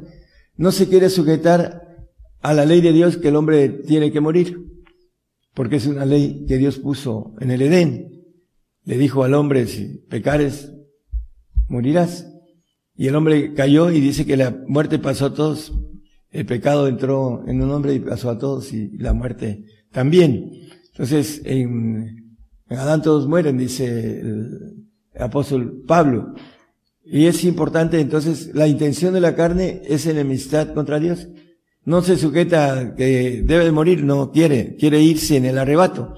no 0.58 0.72
se 0.72 0.88
quiere 0.88 1.08
sujetar 1.08 1.96
a 2.42 2.52
la 2.52 2.66
ley 2.66 2.82
de 2.82 2.92
Dios 2.92 3.16
que 3.16 3.28
el 3.28 3.36
hombre 3.36 3.68
tiene 3.68 4.12
que 4.12 4.20
morir, 4.20 4.58
porque 5.54 5.76
es 5.76 5.86
una 5.86 6.04
ley 6.04 6.44
que 6.46 6.58
Dios 6.58 6.78
puso 6.78 7.34
en 7.40 7.52
el 7.52 7.62
Edén. 7.62 8.17
Le 8.88 8.96
dijo 8.96 9.22
al 9.22 9.34
hombre, 9.34 9.66
si 9.66 9.98
pecares, 10.08 10.72
morirás. 11.68 12.26
y 12.96 13.06
el 13.06 13.16
hombre 13.16 13.52
cayó 13.52 13.90
y 13.90 14.00
dice 14.00 14.24
que 14.24 14.38
la 14.38 14.64
muerte 14.66 14.98
pasó 14.98 15.26
a 15.26 15.34
todos, 15.34 15.74
el 16.30 16.46
pecado 16.46 16.88
entró 16.88 17.44
en 17.46 17.60
un 17.60 17.70
hombre 17.70 17.92
y 17.92 18.00
pasó 18.00 18.30
a 18.30 18.38
todos 18.38 18.72
y 18.72 18.96
la 18.96 19.12
muerte 19.12 19.66
también. 19.92 20.52
Entonces, 20.92 21.42
en, 21.44 22.38
Adán 22.70 23.02
todos 23.02 23.28
mueren, 23.28 23.58
dice 23.58 24.20
el 24.20 24.86
apóstol 25.18 25.82
Pablo. 25.86 26.32
Y 27.04 27.26
es 27.26 27.44
importante, 27.44 28.00
entonces, 28.00 28.54
la 28.54 28.68
intención 28.68 29.12
de 29.12 29.20
la 29.20 29.34
carne 29.34 29.82
es 29.84 30.06
enemistad 30.06 30.72
contra 30.72 30.98
Dios. 30.98 31.28
No 31.84 32.00
se 32.00 32.16
sujeta 32.16 32.94
que 32.96 33.42
debe 33.44 33.66
de 33.66 33.72
morir, 33.72 34.02
no 34.02 34.32
quiere, 34.32 34.76
quiere 34.76 35.02
irse 35.02 35.36
en 35.36 35.44
el 35.44 35.58
arrebato. 35.58 36.14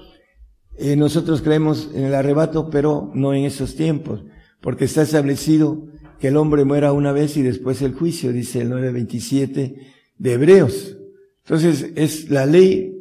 Eh, 0.83 0.95
nosotros 0.95 1.43
creemos 1.43 1.91
en 1.93 2.05
el 2.05 2.15
arrebato, 2.15 2.71
pero 2.71 3.11
no 3.13 3.35
en 3.35 3.45
esos 3.45 3.75
tiempos, 3.75 4.23
porque 4.61 4.85
está 4.85 5.03
establecido 5.03 5.85
que 6.19 6.29
el 6.29 6.37
hombre 6.37 6.65
muera 6.65 6.91
una 6.91 7.11
vez 7.11 7.37
y 7.37 7.43
después 7.43 7.83
el 7.83 7.93
juicio, 7.93 8.31
dice 8.33 8.61
el 8.61 8.69
927 8.69 9.75
de 10.17 10.33
Hebreos. 10.33 10.97
Entonces 11.43 11.91
es 11.95 12.31
la 12.31 12.47
ley 12.47 12.95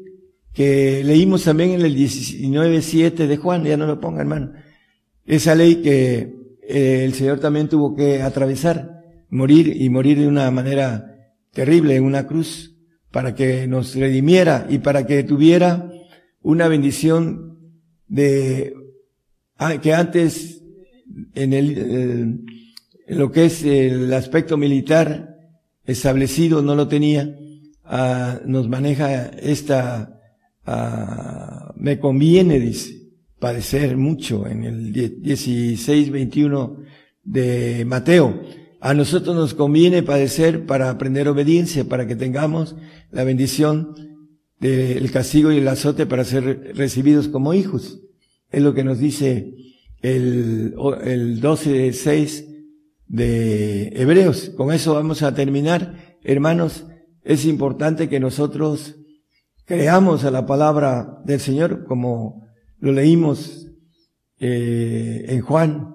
que 0.53 1.03
leímos 1.03 1.45
también 1.45 1.71
en 1.71 1.81
el 1.81 1.97
19.7 1.97 3.27
de 3.27 3.37
Juan, 3.39 3.65
ya 3.65 3.79
no 3.79 3.87
lo 3.87 3.99
ponga 3.99 4.21
hermano. 4.21 4.53
Esa 5.25 5.55
ley 5.55 5.77
que 5.77 6.35
eh, 6.63 7.05
el 7.07 7.15
Señor 7.15 7.41
también 7.41 7.71
tuvo 7.71 7.97
que 7.97 8.21
atravesar, 8.21 9.05
morir 9.31 9.75
y 9.75 9.89
morir 9.89 10.19
de 10.19 10.29
una 10.29 10.51
manera 10.51 11.33
terrible 11.55 11.97
en 11.97 12.05
una 12.05 12.27
cruz 12.27 12.77
para 13.11 13.35
que 13.35 13.67
nos 13.67 13.95
redimiera 13.95 14.67
y 14.69 14.81
para 14.81 15.07
que 15.07 15.23
tuviera 15.23 15.91
una 16.43 16.69
bendición 16.69 17.50
de 18.11 18.75
ah, 19.57 19.81
que 19.81 19.95
antes 19.95 20.63
en 21.35 21.53
el, 21.53 22.45
lo 23.09 23.31
que 23.31 23.47
es 23.47 23.65
el 23.65 24.13
aspecto 24.13 24.57
militar 24.57 25.37
establecido 25.85 26.61
no 26.61 26.75
lo 26.75 26.89
tenía, 26.89 27.35
ah, 27.85 28.41
nos 28.45 28.69
maneja 28.69 29.27
esta, 29.27 30.21
ah, 30.67 31.73
me 31.77 31.99
conviene, 31.99 32.59
dice, 32.59 33.11
padecer 33.39 33.97
mucho 33.97 34.47
en 34.47 34.65
el 34.65 34.93
16, 34.93 36.11
21 36.11 36.77
de 37.23 37.85
Mateo. 37.85 38.43
A 38.81 38.93
nosotros 38.93 39.37
nos 39.37 39.55
conviene 39.55 40.03
padecer 40.03 40.67
para 40.67 40.91
aprender 40.91 41.29
obediencia, 41.29 41.85
para 41.85 42.07
que 42.07 42.17
tengamos 42.17 42.77
la 43.13 43.25
bendición 43.25 44.10
del 44.61 45.11
castigo 45.11 45.51
y 45.51 45.59
el 45.59 45.69
azote 45.69 46.07
para 46.07 46.25
ser 46.25 46.75
recibidos 46.77 47.29
como 47.29 47.55
hijos. 47.55 48.01
Es 48.51 48.63
lo 48.63 48.75
que 48.75 48.85
nos 48.85 48.99
dice 48.99 49.55
el, 50.03 50.75
el 51.03 51.41
12, 51.41 51.93
6 51.93 52.45
de 53.09 53.89
Hebreos. 53.95 54.51
Con 54.57 54.73
eso 54.73 54.95
vamos 54.95 55.23
a 55.23 55.35
terminar. 55.35 56.19
Hermanos, 56.23 56.87
es 57.23 57.47
importante 57.47 58.09
que 58.09 58.21
nosotros 58.21 58.97
creamos 59.65 60.25
a 60.25 60.31
la 60.31 60.47
palabra 60.47 61.21
del 61.25 61.41
Señor 61.41 61.85
como 61.85 62.47
lo 62.79 62.93
leímos 62.93 63.69
eh, 64.39 65.27
en 65.29 65.43
Juan, 65.43 65.95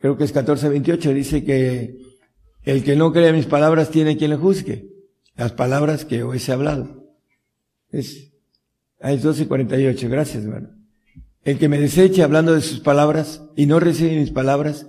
creo 0.00 0.16
que 0.16 0.24
es 0.24 0.32
14, 0.32 0.68
28, 0.68 1.14
dice 1.14 1.44
que 1.44 1.98
el 2.64 2.82
que 2.82 2.96
no 2.96 3.12
cree 3.12 3.32
mis 3.32 3.46
palabras 3.46 3.90
tiene 3.90 4.16
quien 4.16 4.30
le 4.30 4.36
juzgue. 4.36 4.90
Las 5.36 5.52
palabras 5.52 6.04
que 6.04 6.22
hoy 6.24 6.40
se 6.40 6.50
ha 6.50 6.56
hablado. 6.56 6.95
Es, 7.90 8.32
ah, 9.00 9.12
es 9.12 9.22
12, 9.22 9.46
48, 9.46 10.08
gracias 10.08 10.44
hermano. 10.44 10.70
El 11.44 11.58
que 11.58 11.68
me 11.68 11.78
deseche 11.78 12.22
hablando 12.22 12.54
de 12.54 12.60
sus 12.60 12.80
palabras 12.80 13.42
y 13.54 13.66
no 13.66 13.78
recibe 13.78 14.18
mis 14.18 14.32
palabras, 14.32 14.86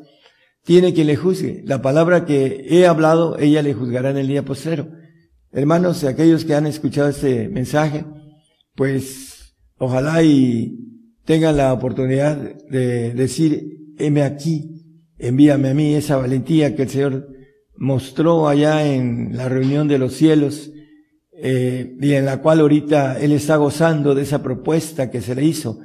tiene 0.63 0.93
quien 0.93 1.07
le 1.07 1.15
juzgue. 1.15 1.61
La 1.65 1.81
palabra 1.81 2.25
que 2.25 2.65
he 2.69 2.87
hablado, 2.87 3.37
ella 3.39 3.61
le 3.61 3.73
juzgará 3.73 4.09
en 4.09 4.17
el 4.17 4.27
día 4.27 4.43
postero. 4.43 4.89
Hermanos, 5.51 6.03
aquellos 6.03 6.45
que 6.45 6.55
han 6.55 6.67
escuchado 6.67 7.09
este 7.09 7.47
mensaje, 7.47 8.05
pues 8.75 9.55
ojalá 9.77 10.23
y 10.23 10.77
tengan 11.25 11.57
la 11.57 11.73
oportunidad 11.73 12.37
de 12.69 13.13
decir, 13.13 13.93
heme 13.97 14.23
aquí, 14.23 15.03
envíame 15.17 15.69
a 15.69 15.73
mí 15.73 15.93
esa 15.93 16.17
valentía 16.17 16.75
que 16.75 16.83
el 16.83 16.89
Señor 16.89 17.29
mostró 17.77 18.47
allá 18.47 18.85
en 18.91 19.37
la 19.37 19.49
reunión 19.49 19.87
de 19.87 19.99
los 19.99 20.13
cielos, 20.13 20.71
eh, 21.38 21.95
y 21.99 22.13
en 22.13 22.25
la 22.25 22.41
cual 22.41 22.59
ahorita 22.59 23.19
Él 23.19 23.31
está 23.31 23.57
gozando 23.57 24.15
de 24.15 24.23
esa 24.23 24.41
propuesta 24.41 25.11
que 25.11 25.21
se 25.21 25.35
le 25.35 25.43
hizo, 25.43 25.79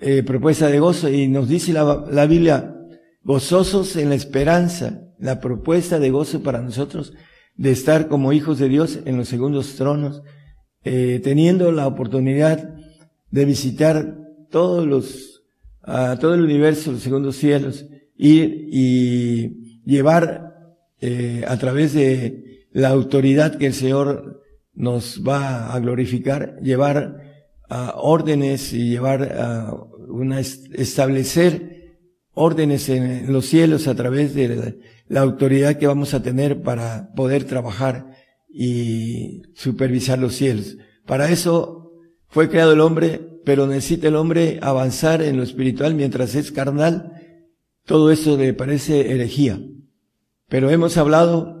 eh, 0.00 0.22
propuesta 0.22 0.68
de 0.68 0.78
gozo, 0.78 1.08
y 1.08 1.28
nos 1.28 1.48
dice 1.48 1.72
la, 1.72 2.04
la 2.10 2.26
Biblia, 2.26 2.76
gozosos 3.22 3.96
en 3.96 4.10
la 4.10 4.14
esperanza, 4.14 5.02
la 5.18 5.40
propuesta 5.40 5.98
de 5.98 6.10
gozo 6.10 6.42
para 6.42 6.60
nosotros 6.60 7.12
de 7.60 7.72
estar 7.72 8.08
como 8.08 8.32
hijos 8.32 8.58
de 8.58 8.70
Dios 8.70 9.00
en 9.04 9.18
los 9.18 9.28
segundos 9.28 9.74
tronos, 9.76 10.22
eh, 10.82 11.20
teniendo 11.22 11.70
la 11.72 11.86
oportunidad 11.86 12.74
de 13.30 13.44
visitar 13.44 14.16
todos 14.50 14.86
los, 14.86 15.42
a 15.82 16.18
todo 16.18 16.32
el 16.32 16.40
universo, 16.40 16.90
los 16.90 17.02
segundos 17.02 17.36
cielos, 17.36 17.84
ir 18.16 18.66
y 18.72 19.82
llevar 19.84 20.54
eh, 21.02 21.44
a 21.46 21.58
través 21.58 21.92
de 21.92 22.66
la 22.72 22.88
autoridad 22.88 23.58
que 23.58 23.66
el 23.66 23.74
Señor 23.74 24.39
nos 24.74 25.22
va 25.26 25.72
a 25.72 25.78
glorificar, 25.80 26.58
llevar 26.62 27.22
a 27.68 27.94
órdenes 27.96 28.72
y 28.72 28.90
llevar 28.90 29.22
a 29.38 29.72
una 30.08 30.40
establecer 30.40 31.98
órdenes 32.32 32.88
en 32.88 33.32
los 33.32 33.46
cielos 33.46 33.86
a 33.86 33.94
través 33.94 34.34
de 34.34 34.78
la 35.08 35.20
autoridad 35.20 35.76
que 35.76 35.86
vamos 35.86 36.14
a 36.14 36.22
tener 36.22 36.62
para 36.62 37.12
poder 37.14 37.44
trabajar 37.44 38.10
y 38.48 39.42
supervisar 39.54 40.18
los 40.18 40.34
cielos. 40.34 40.76
Para 41.06 41.30
eso 41.30 41.92
fue 42.28 42.48
creado 42.48 42.72
el 42.72 42.80
hombre, 42.80 43.20
pero 43.44 43.66
necesita 43.66 44.08
el 44.08 44.16
hombre 44.16 44.58
avanzar 44.62 45.22
en 45.22 45.36
lo 45.36 45.42
espiritual 45.42 45.94
mientras 45.94 46.34
es 46.34 46.52
carnal. 46.52 47.12
Todo 47.84 48.10
eso 48.10 48.36
le 48.36 48.54
parece 48.54 49.12
herejía. 49.12 49.60
Pero 50.48 50.70
hemos 50.70 50.96
hablado 50.96 51.59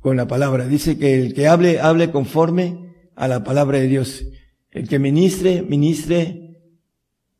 con 0.00 0.16
la 0.16 0.26
palabra. 0.26 0.66
Dice 0.66 0.98
que 0.98 1.20
el 1.20 1.34
que 1.34 1.48
hable, 1.48 1.80
hable 1.80 2.10
conforme 2.10 2.94
a 3.14 3.28
la 3.28 3.44
palabra 3.44 3.78
de 3.78 3.88
Dios. 3.88 4.24
El 4.70 4.88
que 4.88 4.98
ministre, 4.98 5.62
ministre 5.62 6.60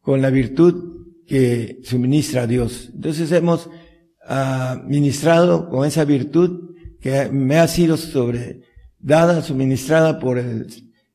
con 0.01 0.23
la 0.23 0.31
virtud 0.31 0.97
que 1.27 1.81
suministra 1.83 2.43
a 2.43 2.47
Dios. 2.47 2.91
Entonces 2.95 3.31
hemos 3.33 3.67
uh, 3.67 4.83
ministrado 4.87 5.69
con 5.69 5.87
esa 5.87 6.05
virtud 6.05 6.75
que 7.01 7.29
me 7.31 7.59
ha 7.59 7.69
sido 7.69 7.97
sobre, 7.97 8.63
dada, 8.99 9.43
suministrada 9.43 10.19
por 10.19 10.39
el, 10.39 10.67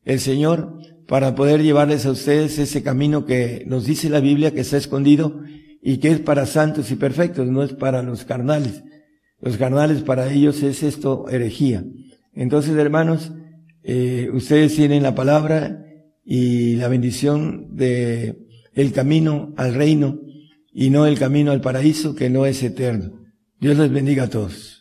el 0.04 0.20
Señor 0.20 0.78
para 1.08 1.36
poder 1.36 1.62
llevarles 1.62 2.06
a 2.06 2.12
ustedes 2.12 2.58
ese 2.60 2.84
camino 2.84 3.26
que 3.26 3.64
nos 3.68 3.86
dice 3.86 4.10
la 4.10 4.20
Biblia 4.20 4.54
que 4.54 4.62
está 4.62 4.78
escondido 4.78 5.42
y 5.82 5.98
que 5.98 6.10
es 6.10 6.20
para 6.20 6.46
santos 6.46 6.92
y 6.92 6.96
perfectos, 6.96 7.48
no 7.48 7.64
es 7.64 7.74
para 7.74 8.04
los 8.04 8.24
carnales. 8.24 8.84
Los 9.42 9.58
carnales 9.58 10.04
para 10.04 10.32
ellos 10.32 10.62
es 10.64 10.84
esto 10.84 11.28
herejía. 11.30 11.84
Entonces, 12.34 12.76
hermanos, 12.78 13.32
eh, 13.84 14.30
ustedes 14.34 14.76
tienen 14.76 15.04
la 15.04 15.16
palabra 15.16 15.84
y 16.24 16.76
la 16.76 16.88
bendición 16.88 17.76
de 17.76 18.38
el 18.74 18.94
camino 18.94 19.54
al 19.58 19.74
reino 19.74 20.20
y 20.72 20.90
no 20.90 21.06
el 21.06 21.18
camino 21.18 21.52
al 21.52 21.62
paraíso 21.62 22.16
que 22.16 22.30
no 22.30 22.46
es 22.46 22.64
eterno. 22.64 23.20
Dios 23.60 23.78
les 23.78 23.92
bendiga 23.92 24.24
a 24.24 24.30
todos. 24.30 24.81